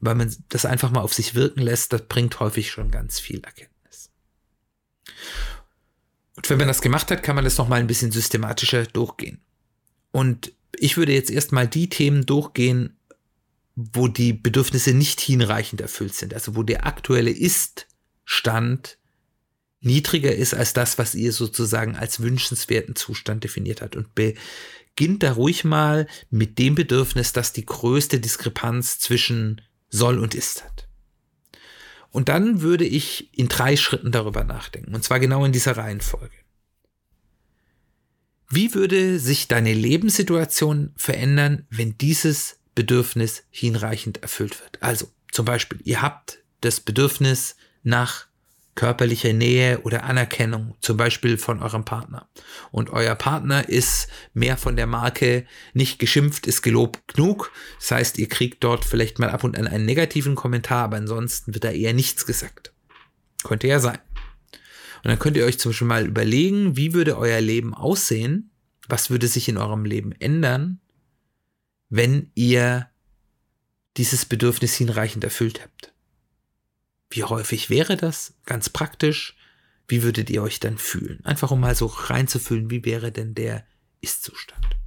weil 0.00 0.16
man 0.16 0.34
das 0.48 0.64
einfach 0.64 0.90
mal 0.90 1.02
auf 1.02 1.14
sich 1.14 1.36
wirken 1.36 1.60
lässt. 1.60 1.92
Das 1.92 2.02
bringt 2.08 2.40
häufig 2.40 2.72
schon 2.72 2.90
ganz 2.90 3.20
viel 3.20 3.38
Erkenntnis. 3.44 4.10
Und 6.34 6.50
wenn 6.50 6.58
man 6.58 6.66
das 6.66 6.82
gemacht 6.82 7.12
hat, 7.12 7.22
kann 7.22 7.36
man 7.36 7.44
das 7.44 7.58
nochmal 7.58 7.78
ein 7.78 7.86
bisschen 7.86 8.10
systematischer 8.10 8.86
durchgehen. 8.86 9.40
Und 10.10 10.52
ich 10.76 10.96
würde 10.96 11.12
jetzt 11.12 11.30
erstmal 11.30 11.68
die 11.68 11.88
Themen 11.88 12.26
durchgehen, 12.26 12.96
wo 13.76 14.08
die 14.08 14.32
Bedürfnisse 14.32 14.94
nicht 14.94 15.20
hinreichend 15.20 15.80
erfüllt 15.80 16.14
sind. 16.14 16.34
Also 16.34 16.56
wo 16.56 16.64
der 16.64 16.86
aktuelle 16.86 17.30
Ist-Stand 17.30 18.98
niedriger 19.80 20.34
ist 20.34 20.54
als 20.54 20.72
das, 20.72 20.98
was 20.98 21.14
ihr 21.14 21.32
sozusagen 21.32 21.96
als 21.96 22.20
wünschenswerten 22.20 22.96
Zustand 22.96 23.44
definiert 23.44 23.80
hat. 23.80 23.96
Und 23.96 24.14
beginnt 24.14 25.22
da 25.22 25.32
ruhig 25.32 25.64
mal 25.64 26.06
mit 26.30 26.58
dem 26.58 26.74
Bedürfnis, 26.74 27.32
das 27.32 27.52
die 27.52 27.66
größte 27.66 28.20
Diskrepanz 28.20 28.98
zwischen 28.98 29.60
soll 29.88 30.18
und 30.18 30.34
ist 30.34 30.64
hat. 30.64 30.88
Und 32.10 32.28
dann 32.28 32.62
würde 32.62 32.84
ich 32.84 33.36
in 33.38 33.48
drei 33.48 33.76
Schritten 33.76 34.12
darüber 34.12 34.44
nachdenken. 34.44 34.94
Und 34.94 35.04
zwar 35.04 35.20
genau 35.20 35.44
in 35.44 35.52
dieser 35.52 35.76
Reihenfolge. 35.76 36.34
Wie 38.50 38.74
würde 38.74 39.18
sich 39.18 39.46
deine 39.46 39.74
Lebenssituation 39.74 40.92
verändern, 40.96 41.66
wenn 41.68 41.98
dieses 41.98 42.60
Bedürfnis 42.74 43.44
hinreichend 43.50 44.22
erfüllt 44.22 44.58
wird? 44.60 44.82
Also 44.82 45.10
zum 45.30 45.44
Beispiel, 45.44 45.80
ihr 45.84 46.00
habt 46.00 46.38
das 46.62 46.80
Bedürfnis 46.80 47.56
nach 47.82 48.27
körperlicher 48.78 49.32
Nähe 49.32 49.80
oder 49.80 50.04
Anerkennung, 50.04 50.76
zum 50.78 50.96
Beispiel 50.96 51.36
von 51.36 51.60
eurem 51.60 51.84
Partner. 51.84 52.28
Und 52.70 52.90
euer 52.90 53.16
Partner 53.16 53.68
ist 53.68 54.06
mehr 54.34 54.56
von 54.56 54.76
der 54.76 54.86
Marke 54.86 55.46
nicht 55.74 55.98
geschimpft, 55.98 56.46
ist 56.46 56.62
gelobt 56.62 57.12
genug. 57.12 57.50
Das 57.80 57.90
heißt, 57.90 58.18
ihr 58.18 58.28
kriegt 58.28 58.62
dort 58.62 58.84
vielleicht 58.84 59.18
mal 59.18 59.30
ab 59.30 59.42
und 59.42 59.58
an 59.58 59.66
einen 59.66 59.84
negativen 59.84 60.36
Kommentar, 60.36 60.84
aber 60.84 60.96
ansonsten 60.96 61.54
wird 61.54 61.64
da 61.64 61.72
eher 61.72 61.92
nichts 61.92 62.24
gesagt. 62.24 62.72
Könnte 63.42 63.66
ja 63.66 63.80
sein. 63.80 63.98
Und 65.02 65.06
dann 65.06 65.18
könnt 65.18 65.36
ihr 65.36 65.44
euch 65.44 65.58
zum 65.58 65.72
Beispiel 65.72 65.88
mal 65.88 66.06
überlegen, 66.06 66.76
wie 66.76 66.94
würde 66.94 67.18
euer 67.18 67.40
Leben 67.40 67.74
aussehen? 67.74 68.52
Was 68.88 69.10
würde 69.10 69.26
sich 69.26 69.48
in 69.48 69.58
eurem 69.58 69.86
Leben 69.86 70.12
ändern, 70.12 70.78
wenn 71.88 72.30
ihr 72.36 72.86
dieses 73.96 74.24
Bedürfnis 74.24 74.76
hinreichend 74.76 75.24
erfüllt 75.24 75.62
habt? 75.64 75.92
Wie 77.10 77.24
häufig 77.24 77.70
wäre 77.70 77.96
das? 77.96 78.34
Ganz 78.44 78.68
praktisch. 78.68 79.36
Wie 79.86 80.02
würdet 80.02 80.28
ihr 80.28 80.42
euch 80.42 80.60
dann 80.60 80.76
fühlen? 80.76 81.24
Einfach 81.24 81.50
um 81.50 81.60
mal 81.60 81.74
so 81.74 81.86
reinzufühlen, 81.86 82.70
wie 82.70 82.84
wäre 82.84 83.10
denn 83.10 83.34
der 83.34 83.64
Ist-Zustand? 84.02 84.78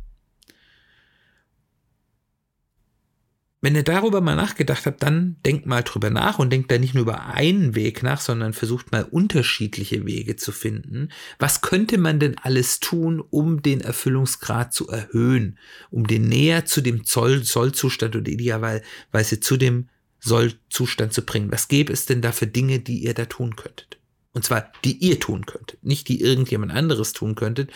Wenn 3.64 3.76
ihr 3.76 3.84
darüber 3.84 4.22
mal 4.22 4.36
nachgedacht 4.36 4.88
habt, 4.88 5.04
dann 5.04 5.36
denkt 5.46 5.68
mal 5.68 5.84
drüber 5.84 6.10
nach 6.10 6.40
und 6.40 6.50
denkt 6.50 6.72
da 6.72 6.80
nicht 6.80 6.96
nur 6.96 7.04
über 7.04 7.28
einen 7.28 7.76
Weg 7.76 8.02
nach, 8.02 8.20
sondern 8.20 8.54
versucht 8.54 8.92
mal 8.92 9.04
unterschiedliche 9.04 10.04
Wege 10.08 10.36
zu 10.36 10.52
finden. 10.52 11.10
Was 11.38 11.62
könnte 11.62 12.00
man 12.00 12.20
denn 12.20 12.40
alles 12.40 12.80
tun, 12.80 13.22
um 13.30 13.62
den 13.62 13.82
Erfüllungsgrad 13.82 14.74
zu 14.74 14.88
erhöhen, 14.88 15.60
um 15.92 16.08
den 16.08 16.28
näher 16.28 16.66
zu 16.66 16.82
dem 16.82 17.04
Sollzustand 17.04 18.16
oder 18.16 18.32
idealerweise 18.32 19.40
zu 19.40 19.58
dem 19.58 19.90
Sollzustand 20.22 21.14
zu 21.14 21.24
bringen. 21.24 21.52
Was 21.52 21.68
gäbe 21.68 21.92
es 21.92 22.06
denn 22.06 22.22
da 22.22 22.32
für 22.32 22.48
Dinge, 22.48 22.80
die 22.80 23.00
ihr 23.00 23.14
da 23.14 23.26
tun 23.26 23.56
könntet? 23.56 23.98
Und 24.34 24.46
zwar, 24.46 24.72
die 24.86 24.98
ihr 24.98 25.20
tun 25.20 25.46
könntet. 25.46 25.84
Nicht 25.84 26.08
die 26.08 26.22
irgendjemand 26.22 26.72
anderes 26.72 27.12
tun 27.12 27.36
könntet, 27.36 27.72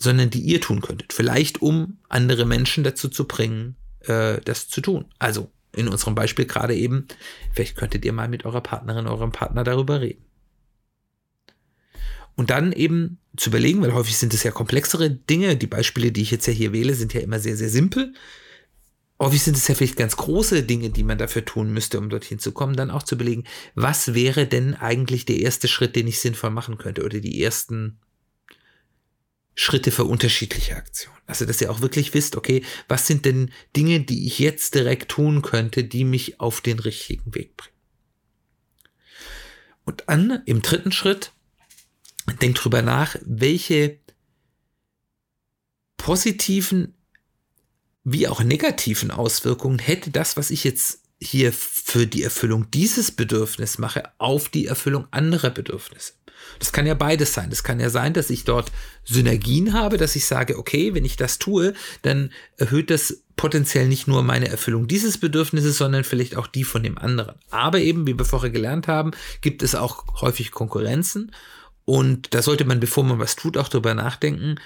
sondern 0.00 0.30
die 0.30 0.40
ihr 0.40 0.60
tun 0.60 0.80
könntet. 0.80 1.12
Vielleicht, 1.12 1.62
um 1.62 1.98
andere 2.08 2.44
Menschen 2.44 2.82
dazu 2.82 3.08
zu 3.08 3.26
bringen, 3.26 3.76
äh, 4.00 4.40
das 4.40 4.68
zu 4.68 4.80
tun. 4.80 5.04
Also, 5.18 5.52
in 5.74 5.88
unserem 5.88 6.14
Beispiel 6.14 6.46
gerade 6.46 6.74
eben, 6.74 7.06
vielleicht 7.52 7.76
könntet 7.76 8.04
ihr 8.04 8.12
mal 8.12 8.28
mit 8.28 8.46
eurer 8.46 8.62
Partnerin, 8.62 9.06
eurem 9.06 9.30
Partner 9.30 9.62
darüber 9.62 10.00
reden. 10.00 10.24
Und 12.34 12.50
dann 12.50 12.72
eben 12.72 13.18
zu 13.36 13.50
überlegen, 13.50 13.82
weil 13.82 13.94
häufig 13.94 14.16
sind 14.16 14.34
es 14.34 14.42
ja 14.42 14.50
komplexere 14.50 15.10
Dinge. 15.10 15.56
Die 15.56 15.66
Beispiele, 15.66 16.10
die 16.10 16.22
ich 16.22 16.30
jetzt 16.30 16.46
ja 16.46 16.52
hier 16.52 16.72
wähle, 16.72 16.94
sind 16.94 17.12
ja 17.14 17.20
immer 17.20 17.38
sehr, 17.38 17.56
sehr 17.56 17.70
simpel 17.70 18.14
häufig 19.18 19.42
sind 19.42 19.56
es 19.56 19.68
ja 19.68 19.74
vielleicht 19.74 19.96
ganz 19.96 20.16
große 20.16 20.62
Dinge, 20.62 20.90
die 20.90 21.04
man 21.04 21.18
dafür 21.18 21.44
tun 21.44 21.72
müsste, 21.72 21.98
um 21.98 22.10
dorthin 22.10 22.38
zu 22.38 22.52
kommen, 22.52 22.76
dann 22.76 22.90
auch 22.90 23.02
zu 23.02 23.14
überlegen, 23.14 23.44
was 23.74 24.14
wäre 24.14 24.46
denn 24.46 24.74
eigentlich 24.74 25.24
der 25.24 25.38
erste 25.38 25.68
Schritt, 25.68 25.96
den 25.96 26.06
ich 26.06 26.20
sinnvoll 26.20 26.50
machen 26.50 26.78
könnte 26.78 27.04
oder 27.04 27.20
die 27.20 27.42
ersten 27.42 27.98
Schritte 29.54 29.90
für 29.90 30.04
unterschiedliche 30.04 30.76
Aktionen. 30.76 31.16
Also, 31.26 31.46
dass 31.46 31.60
ihr 31.62 31.70
auch 31.70 31.80
wirklich 31.80 32.12
wisst, 32.12 32.36
okay, 32.36 32.62
was 32.88 33.06
sind 33.06 33.24
denn 33.24 33.50
Dinge, 33.74 34.00
die 34.00 34.26
ich 34.26 34.38
jetzt 34.38 34.74
direkt 34.74 35.10
tun 35.10 35.40
könnte, 35.40 35.82
die 35.82 36.04
mich 36.04 36.40
auf 36.40 36.60
den 36.60 36.78
richtigen 36.78 37.34
Weg 37.34 37.56
bringen. 37.56 37.74
Und 39.84 40.04
dann 40.08 40.42
im 40.44 40.60
dritten 40.60 40.92
Schritt, 40.92 41.32
denkt 42.42 42.62
drüber 42.62 42.82
nach, 42.82 43.16
welche 43.24 43.98
positiven 45.96 46.95
wie 48.08 48.28
auch 48.28 48.40
negativen 48.40 49.10
Auswirkungen 49.10 49.80
hätte 49.80 50.10
das, 50.10 50.36
was 50.36 50.50
ich 50.50 50.62
jetzt 50.62 51.00
hier 51.20 51.52
für 51.52 52.06
die 52.06 52.22
Erfüllung 52.22 52.70
dieses 52.70 53.10
Bedürfnisses 53.10 53.78
mache, 53.78 54.04
auf 54.18 54.48
die 54.48 54.66
Erfüllung 54.66 55.08
anderer 55.10 55.50
Bedürfnisse. 55.50 56.12
Das 56.60 56.70
kann 56.70 56.86
ja 56.86 56.94
beides 56.94 57.34
sein. 57.34 57.50
Das 57.50 57.64
kann 57.64 57.80
ja 57.80 57.90
sein, 57.90 58.12
dass 58.12 58.30
ich 58.30 58.44
dort 58.44 58.70
Synergien 59.02 59.72
habe, 59.72 59.96
dass 59.96 60.14
ich 60.14 60.26
sage, 60.26 60.56
okay, 60.56 60.94
wenn 60.94 61.04
ich 61.04 61.16
das 61.16 61.40
tue, 61.40 61.74
dann 62.02 62.30
erhöht 62.58 62.90
das 62.90 63.24
potenziell 63.34 63.88
nicht 63.88 64.06
nur 64.06 64.22
meine 64.22 64.48
Erfüllung 64.48 64.86
dieses 64.86 65.18
Bedürfnisses, 65.18 65.76
sondern 65.76 66.04
vielleicht 66.04 66.36
auch 66.36 66.46
die 66.46 66.62
von 66.62 66.84
dem 66.84 66.98
anderen. 66.98 67.34
Aber 67.50 67.80
eben, 67.80 68.06
wie 68.06 68.16
wir 68.16 68.24
vorher 68.24 68.50
gelernt 68.50 68.86
haben, 68.86 69.10
gibt 69.40 69.64
es 69.64 69.74
auch 69.74 70.20
häufig 70.20 70.52
Konkurrenzen. 70.52 71.32
Und 71.84 72.34
da 72.34 72.42
sollte 72.42 72.64
man, 72.64 72.78
bevor 72.78 73.02
man 73.02 73.18
was 73.18 73.34
tut, 73.34 73.56
auch 73.56 73.68
darüber 73.68 73.94
nachdenken, 73.94 74.60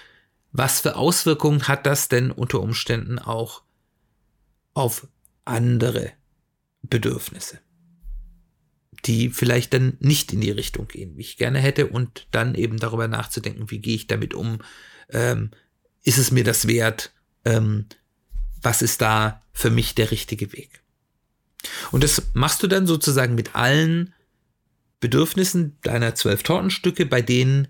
was 0.53 0.81
für 0.81 0.97
Auswirkungen 0.97 1.69
hat 1.69 1.87
das 1.87 2.09
denn 2.09 2.31
unter 2.31 2.61
Umständen 2.61 3.19
auch 3.19 3.63
auf 4.75 5.07
andere 5.45 6.13
Bedürfnisse, 6.83 7.61
die 9.05 9.31
vielleicht 9.31 9.75
dann 9.75 9.97
nicht 10.01 10.33
in 10.33 10.41
die 10.41 10.51
Richtung 10.51 10.89
gehen, 10.89 11.17
wie 11.17 11.23
ich 11.23 11.37
gerne 11.37 11.59
hätte, 11.59 11.87
und 11.87 12.27
dann 12.31 12.55
eben 12.55 12.79
darüber 12.79 13.09
nachzudenken, 13.09 13.71
wie 13.71 13.79
gehe 13.79 13.95
ich 13.95 14.07
damit 14.07 14.35
um, 14.35 14.59
ähm, 15.11 15.51
ist 16.03 16.19
es 16.19 16.31
mir 16.31 16.45
das 16.45 16.67
wert, 16.67 17.13
ähm, 17.45 17.87
was 18.63 18.83
ist 18.83 19.01
da 19.01 19.43
für 19.53 19.71
mich 19.71 19.95
der 19.95 20.11
richtige 20.11 20.53
Weg. 20.53 20.83
Und 21.91 22.05
das 22.05 22.23
machst 22.33 22.63
du 22.63 22.67
dann 22.67 22.87
sozusagen 22.87 23.35
mit 23.35 23.55
allen 23.55 24.15
Bedürfnissen 25.01 25.79
deiner 25.83 26.15
zwölf 26.15 26.43
Tortenstücke, 26.43 27.07
bei 27.07 27.23
denen 27.23 27.69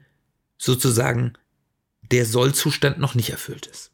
sozusagen 0.59 1.35
der 2.11 2.27
Sollzustand 2.27 2.99
noch 2.99 3.15
nicht 3.15 3.31
erfüllt 3.31 3.67
ist. 3.67 3.91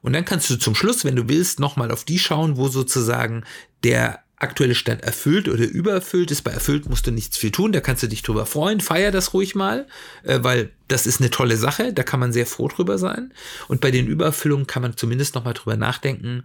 Und 0.00 0.14
dann 0.14 0.24
kannst 0.24 0.50
du 0.50 0.56
zum 0.56 0.74
Schluss, 0.74 1.04
wenn 1.04 1.16
du 1.16 1.28
willst, 1.28 1.60
nochmal 1.60 1.92
auf 1.92 2.04
die 2.04 2.18
schauen, 2.18 2.56
wo 2.56 2.68
sozusagen 2.68 3.44
der 3.84 4.22
aktuelle 4.42 4.74
Stand 4.74 5.02
erfüllt 5.02 5.48
oder 5.48 5.64
übererfüllt 5.64 6.32
ist. 6.32 6.42
Bei 6.42 6.50
erfüllt 6.50 6.88
musst 6.88 7.06
du 7.06 7.12
nichts 7.12 7.36
viel 7.36 7.52
tun, 7.52 7.70
da 7.70 7.80
kannst 7.80 8.02
du 8.02 8.08
dich 8.08 8.22
drüber 8.22 8.44
freuen, 8.44 8.80
feier 8.80 9.12
das 9.12 9.32
ruhig 9.32 9.54
mal, 9.54 9.86
äh, 10.24 10.40
weil 10.42 10.72
das 10.88 11.06
ist 11.06 11.20
eine 11.20 11.30
tolle 11.30 11.56
Sache, 11.56 11.92
da 11.92 12.02
kann 12.02 12.18
man 12.18 12.32
sehr 12.32 12.46
froh 12.46 12.66
drüber 12.66 12.98
sein. 12.98 13.32
Und 13.68 13.80
bei 13.80 13.92
den 13.92 14.08
Übererfüllungen 14.08 14.66
kann 14.66 14.82
man 14.82 14.96
zumindest 14.96 15.36
nochmal 15.36 15.54
drüber 15.54 15.76
nachdenken, 15.76 16.44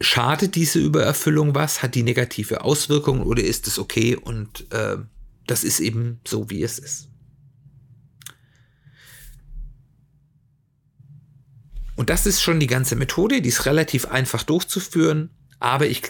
schadet 0.00 0.54
diese 0.54 0.78
Übererfüllung 0.78 1.54
was, 1.54 1.82
hat 1.82 1.94
die 1.94 2.02
negative 2.02 2.62
Auswirkungen 2.62 3.22
oder 3.22 3.42
ist 3.42 3.66
es 3.66 3.78
okay 3.78 4.16
und 4.16 4.72
äh, 4.72 4.96
das 5.46 5.62
ist 5.62 5.80
eben 5.80 6.20
so, 6.26 6.48
wie 6.50 6.62
es 6.62 6.78
ist. 6.78 7.11
Und 11.96 12.10
das 12.10 12.26
ist 12.26 12.42
schon 12.42 12.60
die 12.60 12.66
ganze 12.66 12.96
Methode, 12.96 13.42
die 13.42 13.48
ist 13.48 13.66
relativ 13.66 14.06
einfach 14.06 14.42
durchzuführen, 14.42 15.30
aber 15.58 15.86
ich 15.86 16.02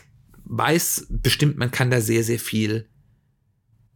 weiß 0.45 1.07
bestimmt, 1.11 1.59
man 1.59 1.71
kann 1.71 1.91
da 1.91 2.01
sehr, 2.01 2.25
sehr 2.25 2.39
viel 2.39 2.89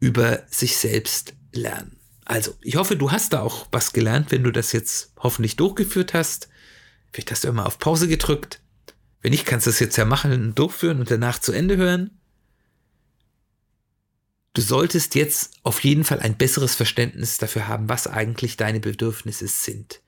über 0.00 0.42
sich 0.48 0.76
selbst 0.76 1.34
lernen. 1.52 1.98
Also, 2.24 2.56
ich 2.60 2.76
hoffe, 2.76 2.96
du 2.96 3.12
hast 3.12 3.32
da 3.32 3.40
auch 3.40 3.68
was 3.70 3.92
gelernt, 3.92 4.32
wenn 4.32 4.42
du 4.42 4.50
das 4.50 4.72
jetzt 4.72 5.12
hoffentlich 5.18 5.56
durchgeführt 5.56 6.12
hast. 6.12 6.48
Vielleicht 7.12 7.30
hast 7.30 7.44
du 7.44 7.48
immer 7.48 7.66
auf 7.66 7.78
Pause 7.78 8.08
gedrückt. 8.08 8.60
Wenn 9.22 9.30
nicht, 9.30 9.46
kannst 9.46 9.66
du 9.66 9.70
es 9.70 9.78
jetzt 9.78 9.96
ja 9.96 10.04
machen 10.04 10.32
und 10.32 10.58
durchführen 10.58 10.98
und 10.98 11.10
danach 11.10 11.38
zu 11.38 11.52
Ende 11.52 11.76
hören. 11.76 12.18
Du 14.54 14.62
solltest 14.62 15.14
jetzt 15.14 15.52
auf 15.62 15.84
jeden 15.84 16.04
Fall 16.04 16.18
ein 16.20 16.36
besseres 16.36 16.74
Verständnis 16.74 17.38
dafür 17.38 17.68
haben, 17.68 17.88
was 17.88 18.06
eigentlich 18.06 18.56
deine 18.56 18.80
Bedürfnisse 18.80 19.46
sind 19.46 20.00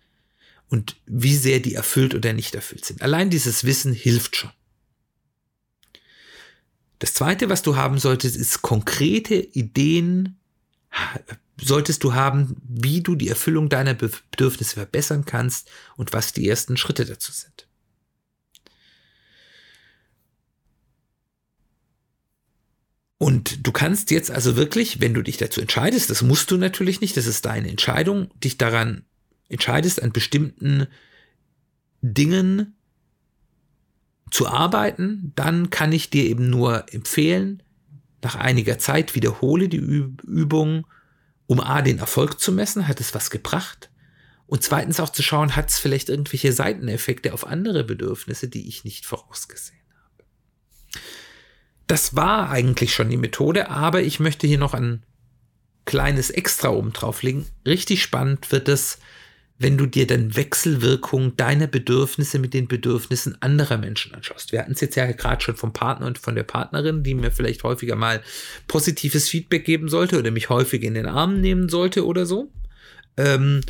und 0.68 0.96
wie 1.06 1.36
sehr 1.36 1.60
die 1.60 1.74
erfüllt 1.74 2.14
oder 2.14 2.32
nicht 2.32 2.54
erfüllt 2.54 2.84
sind. 2.84 3.02
Allein 3.02 3.30
dieses 3.30 3.64
Wissen 3.64 3.92
hilft 3.92 4.36
schon. 4.36 4.50
Das 6.98 7.14
zweite, 7.14 7.48
was 7.48 7.62
du 7.62 7.76
haben 7.76 7.98
solltest, 7.98 8.36
ist 8.36 8.62
konkrete 8.62 9.34
Ideen, 9.34 10.36
solltest 11.60 12.02
du 12.04 12.14
haben, 12.14 12.56
wie 12.68 13.02
du 13.02 13.14
die 13.14 13.28
Erfüllung 13.28 13.68
deiner 13.68 13.94
Bedürfnisse 13.94 14.74
verbessern 14.74 15.24
kannst 15.24 15.68
und 15.96 16.12
was 16.12 16.32
die 16.32 16.48
ersten 16.48 16.76
Schritte 16.76 17.04
dazu 17.04 17.32
sind. 17.32 17.68
Und 23.18 23.66
du 23.66 23.72
kannst 23.72 24.12
jetzt 24.12 24.30
also 24.30 24.56
wirklich, 24.56 25.00
wenn 25.00 25.12
du 25.12 25.22
dich 25.22 25.36
dazu 25.36 25.60
entscheidest, 25.60 26.08
das 26.08 26.22
musst 26.22 26.50
du 26.52 26.56
natürlich 26.56 27.00
nicht, 27.00 27.16
das 27.16 27.26
ist 27.26 27.44
deine 27.44 27.68
Entscheidung, 27.68 28.30
dich 28.38 28.58
daran 28.58 29.04
entscheidest, 29.48 30.02
an 30.02 30.12
bestimmten 30.12 30.86
Dingen 32.00 32.76
zu 34.30 34.46
arbeiten, 34.46 35.32
dann 35.36 35.70
kann 35.70 35.92
ich 35.92 36.10
dir 36.10 36.24
eben 36.24 36.50
nur 36.50 36.92
empfehlen, 36.92 37.62
nach 38.22 38.34
einiger 38.34 38.78
Zeit 38.78 39.14
wiederhole 39.14 39.68
die 39.68 39.76
Übung, 39.76 40.86
um 41.46 41.60
A, 41.60 41.82
den 41.82 41.98
Erfolg 41.98 42.40
zu 42.40 42.52
messen, 42.52 42.88
hat 42.88 43.00
es 43.00 43.14
was 43.14 43.30
gebracht? 43.30 43.90
Und 44.46 44.62
zweitens 44.62 44.98
auch 44.98 45.10
zu 45.10 45.22
schauen, 45.22 45.56
hat 45.56 45.70
es 45.70 45.78
vielleicht 45.78 46.08
irgendwelche 46.08 46.52
Seiteneffekte 46.52 47.32
auf 47.32 47.46
andere 47.46 47.84
Bedürfnisse, 47.84 48.48
die 48.48 48.66
ich 48.66 48.84
nicht 48.84 49.06
vorausgesehen 49.06 49.78
habe. 49.94 50.24
Das 51.86 52.16
war 52.16 52.50
eigentlich 52.50 52.94
schon 52.94 53.10
die 53.10 53.16
Methode, 53.16 53.70
aber 53.70 54.02
ich 54.02 54.20
möchte 54.20 54.46
hier 54.46 54.58
noch 54.58 54.74
ein 54.74 55.04
kleines 55.84 56.30
Extra 56.30 56.68
oben 56.68 56.92
drauflegen. 56.92 57.46
Richtig 57.66 58.02
spannend 58.02 58.50
wird 58.52 58.68
es, 58.68 58.98
wenn 59.58 59.76
du 59.76 59.86
dir 59.86 60.06
dann 60.06 60.36
Wechselwirkung 60.36 61.36
deiner 61.36 61.66
Bedürfnisse 61.66 62.38
mit 62.38 62.54
den 62.54 62.68
Bedürfnissen 62.68 63.40
anderer 63.42 63.76
Menschen 63.76 64.14
anschaust. 64.14 64.52
Wir 64.52 64.60
hatten 64.60 64.72
es 64.72 64.80
jetzt 64.80 64.94
ja 64.94 65.10
gerade 65.10 65.42
schon 65.42 65.56
vom 65.56 65.72
Partner 65.72 66.06
und 66.06 66.18
von 66.18 66.36
der 66.36 66.44
Partnerin, 66.44 67.02
die 67.02 67.14
mir 67.14 67.32
vielleicht 67.32 67.64
häufiger 67.64 67.96
mal 67.96 68.22
positives 68.68 69.28
Feedback 69.28 69.64
geben 69.64 69.88
sollte 69.88 70.18
oder 70.18 70.30
mich 70.30 70.48
häufig 70.48 70.84
in 70.84 70.94
den 70.94 71.06
Arm 71.06 71.40
nehmen 71.40 71.68
sollte 71.68 72.06
oder 72.06 72.24
so. 72.24 72.52
Ähm, 73.16 73.62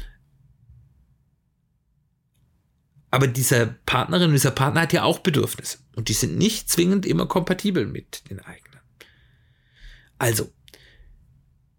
aber 3.11 3.27
dieser 3.27 3.67
Partnerin, 3.87 4.33
dieser 4.33 4.51
Partner 4.51 4.83
hat 4.83 4.93
ja 4.93 5.05
auch 5.05 5.21
Bedürfnisse 5.21 5.79
und 5.97 6.11
die 6.11 6.15
sind 6.15 6.37
nicht 6.37 6.69
zwingend 6.69 7.07
immer 7.07 7.25
kompatibel 7.25 7.87
mit 7.87 8.29
den 8.29 8.41
eigenen. 8.41 8.81
Also, 10.19 10.53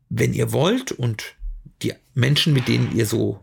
wenn 0.10 0.34
ihr 0.34 0.52
wollt 0.52 0.92
und 0.92 1.36
die 1.84 1.94
Menschen, 2.16 2.54
mit 2.54 2.68
denen 2.68 2.98
ihr 2.98 3.06
so 3.06 3.40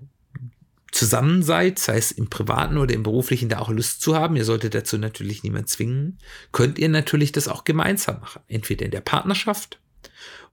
zusammen 0.97 1.43
seid, 1.43 1.79
sei 1.79 1.99
es 1.99 2.11
im 2.11 2.29
privaten 2.29 2.79
oder 2.79 2.95
im 2.95 3.03
beruflichen, 3.03 3.49
da 3.49 3.59
auch 3.59 3.69
Lust 3.69 4.01
zu 4.01 4.17
haben, 4.17 4.37
ihr 4.37 4.45
solltet 4.45 4.75
dazu 4.75 4.99
natürlich 4.99 5.43
niemand 5.43 5.69
zwingen, 5.69 6.19
könnt 6.53 6.79
ihr 6.79 6.89
natürlich 6.89 7.33
das 7.33 7.49
auch 7.49 7.65
gemeinsam 7.65 8.21
machen. 8.21 8.43
Entweder 8.49 8.85
in 8.85 8.91
der 8.91 9.03
Partnerschaft 9.03 9.79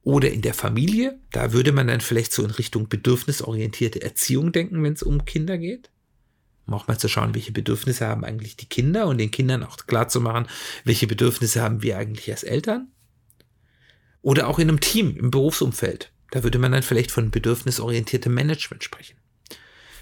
oder 0.03 0.31
in 0.31 0.41
der 0.41 0.53
Familie. 0.53 1.17
Da 1.31 1.53
würde 1.53 1.71
man 1.71 1.87
dann 1.87 2.01
vielleicht 2.01 2.33
so 2.33 2.43
in 2.43 2.51
Richtung 2.51 2.89
bedürfnisorientierte 2.89 4.01
Erziehung 4.01 4.51
denken, 4.51 4.83
wenn 4.83 4.93
es 4.93 5.03
um 5.03 5.25
Kinder 5.25 5.57
geht. 5.57 5.89
Um 6.65 6.73
auch 6.73 6.87
mal 6.87 6.97
zu 6.97 7.07
schauen, 7.07 7.35
welche 7.35 7.51
Bedürfnisse 7.51 8.07
haben 8.07 8.23
eigentlich 8.23 8.55
die 8.55 8.67
Kinder 8.67 9.07
und 9.07 9.17
den 9.17 9.31
Kindern 9.31 9.63
auch 9.63 9.77
klar 9.87 10.07
zu 10.07 10.21
machen, 10.21 10.47
welche 10.83 11.07
Bedürfnisse 11.07 11.61
haben 11.61 11.81
wir 11.81 11.97
eigentlich 11.97 12.29
als 12.31 12.43
Eltern. 12.43 12.89
Oder 14.21 14.47
auch 14.47 14.59
in 14.59 14.69
einem 14.69 14.79
Team, 14.79 15.17
im 15.17 15.31
Berufsumfeld. 15.31 16.11
Da 16.31 16.43
würde 16.43 16.59
man 16.59 16.71
dann 16.71 16.83
vielleicht 16.83 17.11
von 17.11 17.31
bedürfnisorientiertem 17.31 18.33
Management 18.33 18.83
sprechen. 18.83 19.17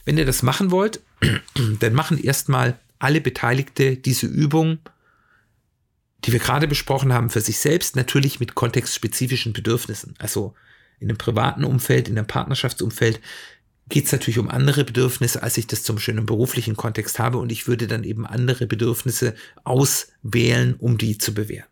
Wenn 0.05 0.17
ihr 0.17 0.25
das 0.25 0.43
machen 0.43 0.71
wollt, 0.71 1.01
dann 1.79 1.93
machen 1.93 2.21
erstmal 2.21 2.79
alle 2.99 3.21
Beteiligte 3.21 3.97
diese 3.97 4.27
Übung, 4.27 4.79
die 6.25 6.31
wir 6.31 6.39
gerade 6.39 6.67
besprochen 6.67 7.13
haben, 7.13 7.29
für 7.29 7.41
sich 7.41 7.59
selbst, 7.59 7.95
natürlich 7.95 8.39
mit 8.39 8.55
kontextspezifischen 8.55 9.53
Bedürfnissen. 9.53 10.13
Also 10.19 10.53
in 10.99 11.09
einem 11.09 11.17
privaten 11.17 11.63
Umfeld, 11.63 12.07
in 12.07 12.17
einem 12.17 12.27
Partnerschaftsumfeld 12.27 13.19
geht 13.89 14.05
es 14.05 14.11
natürlich 14.11 14.39
um 14.39 14.49
andere 14.49 14.83
Bedürfnisse, 14.83 15.41
als 15.41 15.57
ich 15.57 15.67
das 15.67 15.83
zum 15.83 15.97
einem 15.97 16.25
beruflichen 16.25 16.77
Kontext 16.77 17.19
habe. 17.19 17.39
Und 17.39 17.51
ich 17.51 17.67
würde 17.67 17.87
dann 17.87 18.03
eben 18.03 18.25
andere 18.25 18.67
Bedürfnisse 18.67 19.35
auswählen, 19.63 20.75
um 20.77 20.97
die 20.97 21.17
zu 21.17 21.33
bewähren. 21.33 21.67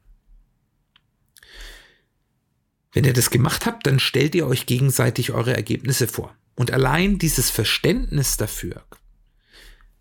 Wenn 2.91 3.05
ihr 3.05 3.13
das 3.13 3.29
gemacht 3.29 3.65
habt, 3.65 3.85
dann 3.85 3.99
stellt 3.99 4.33
ihr 4.33 4.47
euch 4.47 4.65
gegenseitig 4.65 5.31
eure 5.31 5.55
Ergebnisse 5.55 6.07
vor. 6.07 6.35
Und 6.59 6.71
allein 6.71 7.19
dieses 7.19 7.49
Verständnis 7.49 8.35
dafür, 8.35 8.83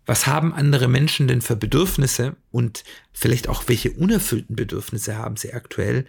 was 0.05 0.27
haben 0.27 0.53
andere 0.53 0.89
Menschen 0.89 1.29
denn 1.29 1.41
für 1.41 1.55
Bedürfnisse 1.55 2.35
und 2.51 2.83
vielleicht 3.13 3.47
auch 3.47 3.69
welche 3.69 3.91
unerfüllten 3.91 4.57
Bedürfnisse 4.57 5.15
haben 5.15 5.37
sie 5.37 5.53
aktuell, 5.53 6.05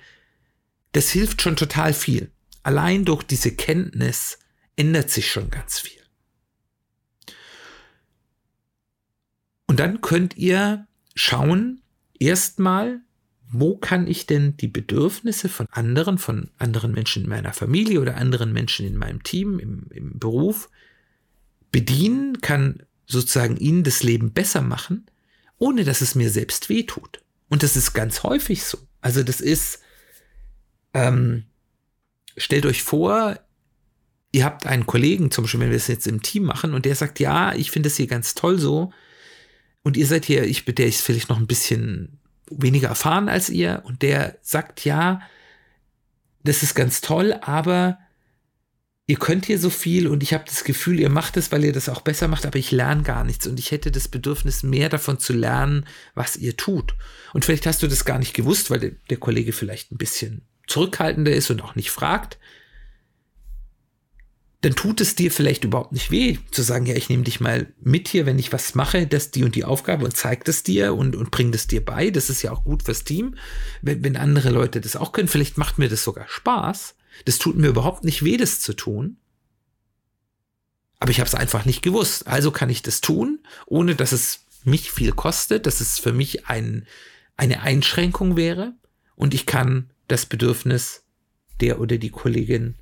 das 0.90 1.08
hilft 1.10 1.40
schon 1.40 1.54
total 1.54 1.94
viel. 1.94 2.32
Allein 2.64 3.04
durch 3.04 3.22
diese 3.22 3.54
Kenntnis 3.54 4.40
ändert 4.74 5.10
sich 5.10 5.30
schon 5.30 5.50
ganz 5.50 5.78
viel. 5.78 6.02
Und 9.68 9.78
dann 9.78 10.00
könnt 10.00 10.36
ihr 10.36 10.88
schauen, 11.14 11.80
erstmal, 12.18 13.02
wo 13.52 13.76
kann 13.76 14.06
ich 14.06 14.26
denn 14.26 14.56
die 14.56 14.68
Bedürfnisse 14.68 15.48
von 15.48 15.66
anderen, 15.70 16.18
von 16.18 16.50
anderen 16.58 16.92
Menschen 16.92 17.24
in 17.24 17.28
meiner 17.28 17.52
Familie 17.52 18.00
oder 18.00 18.16
anderen 18.16 18.52
Menschen 18.52 18.86
in 18.86 18.96
meinem 18.96 19.22
Team, 19.24 19.58
im, 19.58 19.86
im 19.90 20.18
Beruf 20.18 20.70
bedienen, 21.72 22.40
kann 22.40 22.82
sozusagen 23.06 23.56
ihnen 23.56 23.82
das 23.82 24.04
Leben 24.04 24.32
besser 24.32 24.62
machen, 24.62 25.06
ohne 25.58 25.82
dass 25.82 26.00
es 26.00 26.14
mir 26.14 26.30
selbst 26.30 26.68
wehtut. 26.68 27.22
Und 27.48 27.64
das 27.64 27.76
ist 27.76 27.92
ganz 27.92 28.22
häufig 28.22 28.62
so. 28.62 28.78
Also 29.00 29.24
das 29.24 29.40
ist, 29.40 29.80
ähm, 30.94 31.44
stellt 32.36 32.66
euch 32.66 32.84
vor, 32.84 33.40
ihr 34.30 34.44
habt 34.44 34.64
einen 34.64 34.86
Kollegen, 34.86 35.32
zum 35.32 35.44
Beispiel, 35.44 35.60
wenn 35.60 35.70
wir 35.70 35.76
das 35.76 35.88
jetzt 35.88 36.06
im 36.06 36.22
Team 36.22 36.44
machen, 36.44 36.72
und 36.72 36.84
der 36.84 36.94
sagt, 36.94 37.18
ja, 37.18 37.52
ich 37.54 37.72
finde 37.72 37.88
das 37.88 37.96
hier 37.96 38.06
ganz 38.06 38.36
toll 38.36 38.60
so. 38.60 38.92
Und 39.82 39.96
ihr 39.96 40.06
seid 40.06 40.24
hier, 40.24 40.44
ich, 40.44 40.64
der 40.64 40.86
ist 40.86 41.02
vielleicht 41.02 41.28
noch 41.28 41.38
ein 41.38 41.48
bisschen 41.48 42.19
weniger 42.50 42.88
erfahren 42.88 43.28
als 43.28 43.48
ihr 43.48 43.82
und 43.84 44.02
der 44.02 44.36
sagt, 44.42 44.84
ja, 44.84 45.22
das 46.42 46.62
ist 46.62 46.74
ganz 46.74 47.00
toll, 47.00 47.34
aber 47.40 47.98
ihr 49.06 49.16
könnt 49.16 49.46
hier 49.46 49.58
so 49.58 49.70
viel 49.70 50.06
und 50.06 50.22
ich 50.22 50.32
habe 50.32 50.44
das 50.46 50.64
Gefühl, 50.64 51.00
ihr 51.00 51.10
macht 51.10 51.36
es, 51.36 51.52
weil 51.52 51.64
ihr 51.64 51.72
das 51.72 51.88
auch 51.88 52.00
besser 52.00 52.28
macht, 52.28 52.46
aber 52.46 52.58
ich 52.58 52.70
lerne 52.70 53.02
gar 53.02 53.24
nichts 53.24 53.46
und 53.46 53.58
ich 53.58 53.70
hätte 53.70 53.90
das 53.90 54.08
Bedürfnis, 54.08 54.62
mehr 54.62 54.88
davon 54.88 55.18
zu 55.18 55.32
lernen, 55.32 55.86
was 56.14 56.36
ihr 56.36 56.56
tut. 56.56 56.94
Und 57.32 57.44
vielleicht 57.44 57.66
hast 57.66 57.82
du 57.82 57.88
das 57.88 58.04
gar 58.04 58.18
nicht 58.18 58.34
gewusst, 58.34 58.70
weil 58.70 58.80
der, 58.80 58.92
der 59.10 59.16
Kollege 59.16 59.52
vielleicht 59.52 59.92
ein 59.92 59.98
bisschen 59.98 60.42
zurückhaltender 60.66 61.32
ist 61.32 61.50
und 61.50 61.62
auch 61.62 61.74
nicht 61.74 61.90
fragt 61.90 62.38
dann 64.62 64.75
tut 64.75 65.01
es 65.01 65.14
dir 65.14 65.31
vielleicht 65.31 65.64
überhaupt 65.64 65.92
nicht 65.92 66.11
weh, 66.11 66.37
zu 66.51 66.62
sagen, 66.62 66.85
ja, 66.85 66.94
ich 66.94 67.09
nehme 67.09 67.23
dich 67.23 67.40
mal 67.40 67.73
mit 67.81 68.09
hier, 68.09 68.27
wenn 68.27 68.38
ich 68.38 68.53
was 68.53 68.75
mache, 68.75 69.07
das 69.07 69.31
die 69.31 69.42
und 69.42 69.55
die 69.55 69.64
Aufgabe 69.64 70.05
und 70.05 70.16
zeigt 70.16 70.49
es 70.49 70.62
dir 70.62 70.94
und, 70.94 71.16
und 71.16 71.31
bringt 71.31 71.55
es 71.55 71.66
dir 71.66 71.83
bei. 71.83 72.11
Das 72.11 72.29
ist 72.29 72.42
ja 72.42 72.53
auch 72.53 72.64
gut 72.64 72.83
fürs 72.83 73.05
Team. 73.05 73.37
Wenn, 73.81 74.05
wenn 74.05 74.16
andere 74.16 74.51
Leute 74.51 74.83
das 74.83 74.96
auch 74.96 75.12
können, 75.12 75.29
vielleicht 75.29 75.57
macht 75.57 75.79
mir 75.79 75.88
das 75.88 76.05
sogar 76.05 76.29
Spaß. 76.29 76.94
Das 77.25 77.38
tut 77.38 77.57
mir 77.57 77.68
überhaupt 77.68 78.05
nicht 78.05 78.23
weh, 78.23 78.37
das 78.37 78.61
zu 78.61 78.75
tun. 78.75 79.16
Aber 80.99 81.11
ich 81.11 81.20
habe 81.20 81.29
es 81.29 81.35
einfach 81.35 81.64
nicht 81.64 81.83
gewusst. 81.83 82.27
Also 82.27 82.51
kann 82.51 82.68
ich 82.68 82.83
das 82.83 83.01
tun, 83.01 83.40
ohne 83.64 83.94
dass 83.94 84.12
es 84.12 84.44
mich 84.64 84.90
viel 84.90 85.12
kostet, 85.12 85.64
dass 85.64 85.81
es 85.81 85.99
für 85.99 86.12
mich 86.12 86.49
ein, 86.49 86.87
eine 87.38 87.62
Einschränkung 87.62 88.37
wäre. 88.37 88.75
Und 89.16 89.33
ich 89.33 89.46
kann 89.46 89.88
das 90.07 90.27
Bedürfnis 90.27 91.05
der 91.62 91.81
oder 91.81 91.96
die 91.96 92.11
Kollegin 92.11 92.75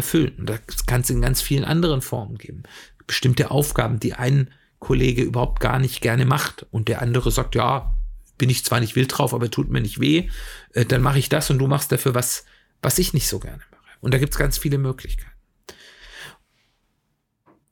erfüllen. 0.00 0.34
Und 0.38 0.50
das 0.50 0.86
kann 0.86 1.02
es 1.02 1.10
in 1.10 1.20
ganz 1.20 1.40
vielen 1.40 1.64
anderen 1.64 2.02
Formen 2.02 2.38
geben. 2.38 2.62
Bestimmte 3.06 3.50
Aufgaben, 3.50 4.00
die 4.00 4.14
ein 4.14 4.50
Kollege 4.78 5.22
überhaupt 5.22 5.60
gar 5.60 5.78
nicht 5.78 6.00
gerne 6.00 6.24
macht 6.24 6.66
und 6.70 6.88
der 6.88 7.02
andere 7.02 7.30
sagt, 7.30 7.54
ja, 7.54 7.94
bin 8.38 8.48
ich 8.48 8.64
zwar 8.64 8.80
nicht 8.80 8.96
wild 8.96 9.16
drauf, 9.16 9.34
aber 9.34 9.50
tut 9.50 9.70
mir 9.70 9.82
nicht 9.82 10.00
weh, 10.00 10.30
äh, 10.72 10.86
dann 10.86 11.02
mache 11.02 11.18
ich 11.18 11.28
das 11.28 11.50
und 11.50 11.58
du 11.58 11.66
machst 11.66 11.92
dafür 11.92 12.14
was, 12.14 12.44
was 12.80 12.98
ich 12.98 13.12
nicht 13.12 13.28
so 13.28 13.38
gerne 13.38 13.62
mache. 13.70 13.80
Und 14.00 14.14
da 14.14 14.18
gibt 14.18 14.32
es 14.32 14.38
ganz 14.38 14.56
viele 14.56 14.78
Möglichkeiten. 14.78 15.30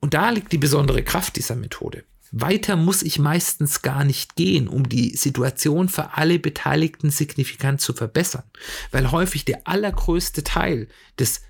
Und 0.00 0.14
da 0.14 0.30
liegt 0.30 0.52
die 0.52 0.58
besondere 0.58 1.02
Kraft 1.02 1.36
dieser 1.36 1.56
Methode. 1.56 2.04
Weiter 2.30 2.76
muss 2.76 3.02
ich 3.02 3.18
meistens 3.18 3.80
gar 3.80 4.04
nicht 4.04 4.36
gehen, 4.36 4.68
um 4.68 4.88
die 4.88 5.16
Situation 5.16 5.88
für 5.88 6.16
alle 6.18 6.38
Beteiligten 6.38 7.10
signifikant 7.10 7.80
zu 7.80 7.94
verbessern, 7.94 8.44
weil 8.90 9.10
häufig 9.10 9.46
der 9.46 9.66
allergrößte 9.66 10.44
Teil 10.44 10.88
des 11.18 11.40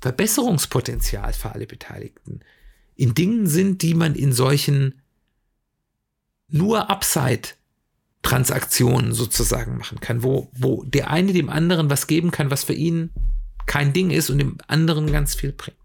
Verbesserungspotenzial 0.00 1.32
für 1.32 1.52
alle 1.52 1.66
Beteiligten 1.66 2.40
in 2.96 3.14
Dingen 3.14 3.46
sind, 3.46 3.82
die 3.82 3.94
man 3.94 4.14
in 4.14 4.32
solchen 4.32 5.00
nur 6.48 6.90
Upside 6.90 7.48
Transaktionen 8.22 9.14
sozusagen 9.14 9.78
machen 9.78 10.00
kann, 10.00 10.22
wo, 10.22 10.50
wo 10.52 10.84
der 10.84 11.10
eine 11.10 11.32
dem 11.32 11.48
anderen 11.48 11.88
was 11.88 12.06
geben 12.06 12.30
kann, 12.30 12.50
was 12.50 12.64
für 12.64 12.74
ihn 12.74 13.10
kein 13.66 13.92
Ding 13.92 14.10
ist 14.10 14.30
und 14.30 14.38
dem 14.38 14.58
anderen 14.66 15.10
ganz 15.10 15.34
viel 15.34 15.52
bringt. 15.52 15.76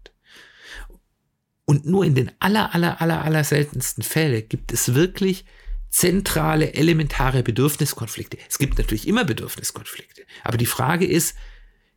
Und 1.64 1.86
nur 1.86 2.04
in 2.04 2.14
den 2.14 2.30
aller, 2.38 2.74
aller, 2.74 3.00
aller, 3.00 3.24
aller 3.24 3.44
seltensten 3.44 4.02
Fällen 4.02 4.48
gibt 4.48 4.72
es 4.72 4.94
wirklich 4.94 5.44
zentrale, 5.88 6.74
elementare 6.74 7.42
Bedürfniskonflikte. 7.42 8.38
Es 8.48 8.58
gibt 8.58 8.76
natürlich 8.78 9.08
immer 9.08 9.24
Bedürfniskonflikte. 9.24 10.22
Aber 10.44 10.58
die 10.58 10.66
Frage 10.66 11.06
ist, 11.06 11.36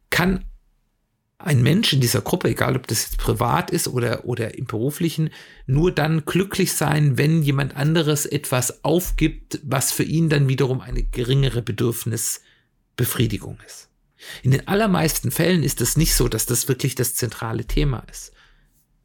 kann 0.09 0.45
ein 1.41 1.63
Mensch 1.63 1.93
in 1.93 2.01
dieser 2.01 2.19
Gruppe, 2.19 2.49
egal 2.49 2.75
ob 2.75 2.85
das 2.87 3.03
jetzt 3.03 3.17
privat 3.17 3.71
ist 3.71 3.87
oder, 3.87 4.25
oder 4.25 4.57
im 4.57 4.65
beruflichen, 4.65 5.29
nur 5.65 5.91
dann 5.91 6.25
glücklich 6.25 6.73
sein, 6.73 7.17
wenn 7.17 7.41
jemand 7.41 7.77
anderes 7.77 8.25
etwas 8.25 8.83
aufgibt, 8.83 9.61
was 9.63 9.93
für 9.93 10.03
ihn 10.03 10.27
dann 10.27 10.49
wiederum 10.49 10.81
eine 10.81 11.01
geringere 11.01 11.61
Bedürfnisbefriedigung 11.61 13.57
ist. 13.65 13.87
In 14.43 14.51
den 14.51 14.67
allermeisten 14.67 15.31
Fällen 15.31 15.63
ist 15.63 15.79
es 15.79 15.95
nicht 15.95 16.13
so, 16.13 16.27
dass 16.27 16.45
das 16.45 16.67
wirklich 16.67 16.95
das 16.95 17.15
zentrale 17.15 17.63
Thema 17.63 18.03
ist. 18.11 18.33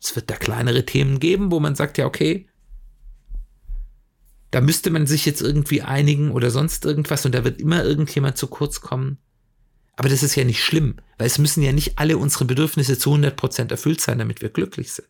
Es 0.02 0.16
wird 0.16 0.28
da 0.28 0.34
kleinere 0.34 0.84
Themen 0.84 1.20
geben, 1.20 1.52
wo 1.52 1.60
man 1.60 1.76
sagt, 1.76 1.98
ja, 1.98 2.06
okay, 2.06 2.48
da 4.50 4.60
müsste 4.60 4.90
man 4.90 5.06
sich 5.06 5.24
jetzt 5.24 5.40
irgendwie 5.40 5.82
einigen 5.82 6.32
oder 6.32 6.50
sonst 6.50 6.84
irgendwas 6.84 7.24
und 7.24 7.32
da 7.32 7.44
wird 7.44 7.60
immer 7.60 7.84
irgendjemand 7.84 8.36
zu 8.36 8.48
kurz 8.48 8.80
kommen. 8.80 9.18
Aber 9.96 10.08
das 10.08 10.22
ist 10.22 10.34
ja 10.34 10.44
nicht 10.44 10.62
schlimm, 10.62 10.96
weil 11.18 11.26
es 11.26 11.38
müssen 11.38 11.62
ja 11.62 11.72
nicht 11.72 11.98
alle 11.98 12.18
unsere 12.18 12.44
Bedürfnisse 12.44 12.98
zu 12.98 13.14
100% 13.14 13.70
erfüllt 13.70 14.00
sein, 14.00 14.18
damit 14.18 14.42
wir 14.42 14.48
glücklich 14.48 14.92
sind. 14.92 15.08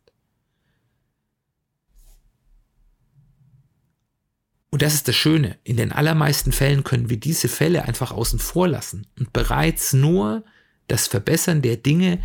Und 4.71 4.83
das 4.83 4.95
ist 4.95 5.07
das 5.07 5.15
Schöne. 5.15 5.57
In 5.63 5.77
den 5.77 5.93
allermeisten 5.93 6.51
Fällen 6.51 6.83
können 6.83 7.09
wir 7.09 7.19
diese 7.19 7.49
Fälle 7.49 7.85
einfach 7.85 8.11
außen 8.11 8.41
vor 8.41 8.67
lassen 8.67 9.07
und 9.17 9.33
bereits 9.33 9.93
nur 9.93 10.45
das 10.89 11.07
Verbessern 11.07 11.63
der 11.63 11.77
Dinge, 11.77 12.21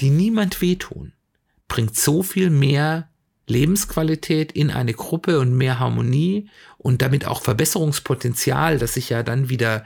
die 0.00 0.10
niemand 0.10 0.62
wehtun, 0.62 1.12
bringt 1.68 1.94
so 1.94 2.22
viel 2.22 2.48
mehr 2.50 3.10
Lebensqualität 3.46 4.52
in 4.52 4.70
eine 4.70 4.94
Gruppe 4.94 5.40
und 5.40 5.54
mehr 5.54 5.78
Harmonie 5.78 6.48
und 6.78 7.02
damit 7.02 7.26
auch 7.26 7.42
Verbesserungspotenzial, 7.42 8.78
dass 8.78 8.94
sich 8.94 9.10
ja 9.10 9.22
dann 9.22 9.50
wieder, 9.50 9.84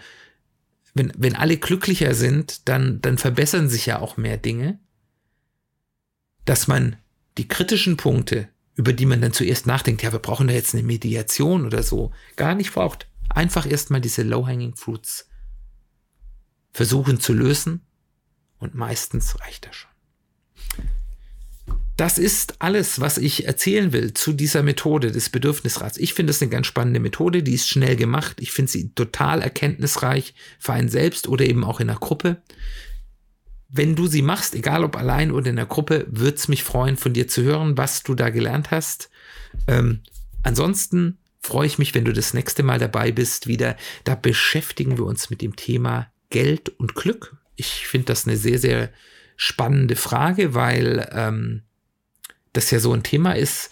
wenn, 0.94 1.12
wenn 1.16 1.36
alle 1.36 1.56
glücklicher 1.56 2.14
sind, 2.14 2.68
dann, 2.68 3.00
dann 3.00 3.18
verbessern 3.18 3.68
sich 3.68 3.86
ja 3.86 3.98
auch 3.98 4.16
mehr 4.16 4.36
Dinge, 4.36 4.78
dass 6.44 6.66
man 6.68 6.96
die 7.36 7.48
kritischen 7.48 7.96
Punkte 7.96 8.48
über 8.74 8.92
die 8.92 9.06
man 9.06 9.20
dann 9.20 9.32
zuerst 9.32 9.66
nachdenkt, 9.66 10.02
ja, 10.02 10.12
wir 10.12 10.18
brauchen 10.18 10.48
da 10.48 10.54
jetzt 10.54 10.74
eine 10.74 10.82
Mediation 10.82 11.64
oder 11.64 11.82
so, 11.82 12.12
gar 12.36 12.54
nicht 12.54 12.72
braucht. 12.72 13.08
Einfach 13.28 13.66
erstmal 13.66 14.00
diese 14.00 14.22
Low-Hanging 14.22 14.76
Fruits 14.76 15.28
versuchen 16.72 17.20
zu 17.20 17.32
lösen 17.32 17.86
und 18.58 18.74
meistens 18.74 19.40
reicht 19.40 19.66
das 19.66 19.76
schon. 19.76 19.90
Das 21.96 22.18
ist 22.18 22.60
alles, 22.60 23.00
was 23.00 23.18
ich 23.18 23.46
erzählen 23.46 23.92
will 23.92 24.14
zu 24.14 24.32
dieser 24.32 24.64
Methode 24.64 25.12
des 25.12 25.30
Bedürfnisrats. 25.30 25.96
Ich 25.96 26.12
finde 26.12 26.32
es 26.32 26.42
eine 26.42 26.50
ganz 26.50 26.66
spannende 26.66 26.98
Methode, 26.98 27.42
die 27.42 27.54
ist 27.54 27.68
schnell 27.68 27.94
gemacht. 27.94 28.38
Ich 28.40 28.50
finde 28.50 28.72
sie 28.72 28.92
total 28.94 29.42
erkenntnisreich 29.42 30.34
für 30.58 30.72
einen 30.72 30.88
selbst 30.88 31.28
oder 31.28 31.44
eben 31.44 31.62
auch 31.62 31.78
in 31.78 31.88
einer 31.88 31.98
Gruppe 31.98 32.42
wenn 33.76 33.96
du 33.96 34.06
sie 34.06 34.22
machst, 34.22 34.54
egal 34.54 34.84
ob 34.84 34.96
allein 34.96 35.32
oder 35.32 35.50
in 35.50 35.56
der 35.56 35.66
Gruppe, 35.66 36.06
würde 36.08 36.36
es 36.36 36.46
mich 36.46 36.62
freuen, 36.62 36.96
von 36.96 37.12
dir 37.12 37.26
zu 37.26 37.42
hören, 37.42 37.76
was 37.76 38.04
du 38.04 38.14
da 38.14 38.30
gelernt 38.30 38.70
hast. 38.70 39.10
Ähm, 39.66 40.02
ansonsten 40.44 41.18
freue 41.40 41.66
ich 41.66 41.76
mich, 41.76 41.92
wenn 41.92 42.04
du 42.04 42.12
das 42.12 42.34
nächste 42.34 42.62
Mal 42.62 42.78
dabei 42.78 43.10
bist, 43.10 43.48
wieder. 43.48 43.76
Da 44.04 44.14
beschäftigen 44.14 44.96
wir 44.96 45.04
uns 45.04 45.28
mit 45.28 45.42
dem 45.42 45.56
Thema 45.56 46.06
Geld 46.30 46.68
und 46.68 46.94
Glück. 46.94 47.36
Ich 47.56 47.88
finde 47.88 48.06
das 48.06 48.28
eine 48.28 48.36
sehr, 48.36 48.60
sehr 48.60 48.90
spannende 49.36 49.96
Frage, 49.96 50.54
weil 50.54 51.10
ähm, 51.12 51.62
das 52.54 52.70
ja 52.70 52.78
so 52.78 52.92
ein 52.92 53.02
Thema 53.02 53.36
ist, 53.36 53.70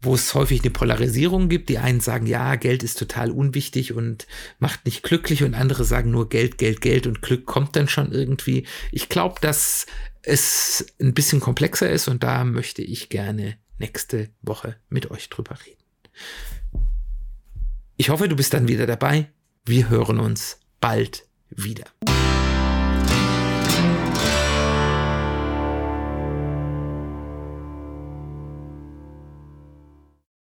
wo 0.00 0.14
es 0.14 0.34
häufig 0.34 0.60
eine 0.60 0.70
Polarisierung 0.70 1.48
gibt. 1.48 1.68
Die 1.68 1.78
einen 1.78 2.00
sagen, 2.00 2.26
ja, 2.26 2.54
Geld 2.56 2.82
ist 2.82 2.98
total 2.98 3.30
unwichtig 3.30 3.92
und 3.92 4.26
macht 4.58 4.84
nicht 4.84 5.02
glücklich 5.02 5.42
und 5.42 5.54
andere 5.54 5.84
sagen 5.84 6.10
nur 6.10 6.28
Geld, 6.28 6.58
Geld, 6.58 6.80
Geld 6.80 7.06
und 7.06 7.22
Glück 7.22 7.46
kommt 7.46 7.74
dann 7.74 7.88
schon 7.88 8.12
irgendwie. 8.12 8.66
Ich 8.92 9.08
glaube, 9.08 9.40
dass 9.40 9.86
es 10.22 10.86
ein 11.00 11.14
bisschen 11.14 11.40
komplexer 11.40 11.90
ist 11.90 12.08
und 12.08 12.22
da 12.22 12.44
möchte 12.44 12.82
ich 12.82 13.08
gerne 13.08 13.56
nächste 13.78 14.28
Woche 14.42 14.76
mit 14.88 15.10
euch 15.10 15.28
drüber 15.30 15.56
reden. 15.66 15.78
Ich 17.96 18.10
hoffe, 18.10 18.28
du 18.28 18.36
bist 18.36 18.54
dann 18.54 18.68
wieder 18.68 18.86
dabei. 18.86 19.28
Wir 19.64 19.88
hören 19.88 20.20
uns 20.20 20.60
bald 20.80 21.26
wieder. 21.50 21.84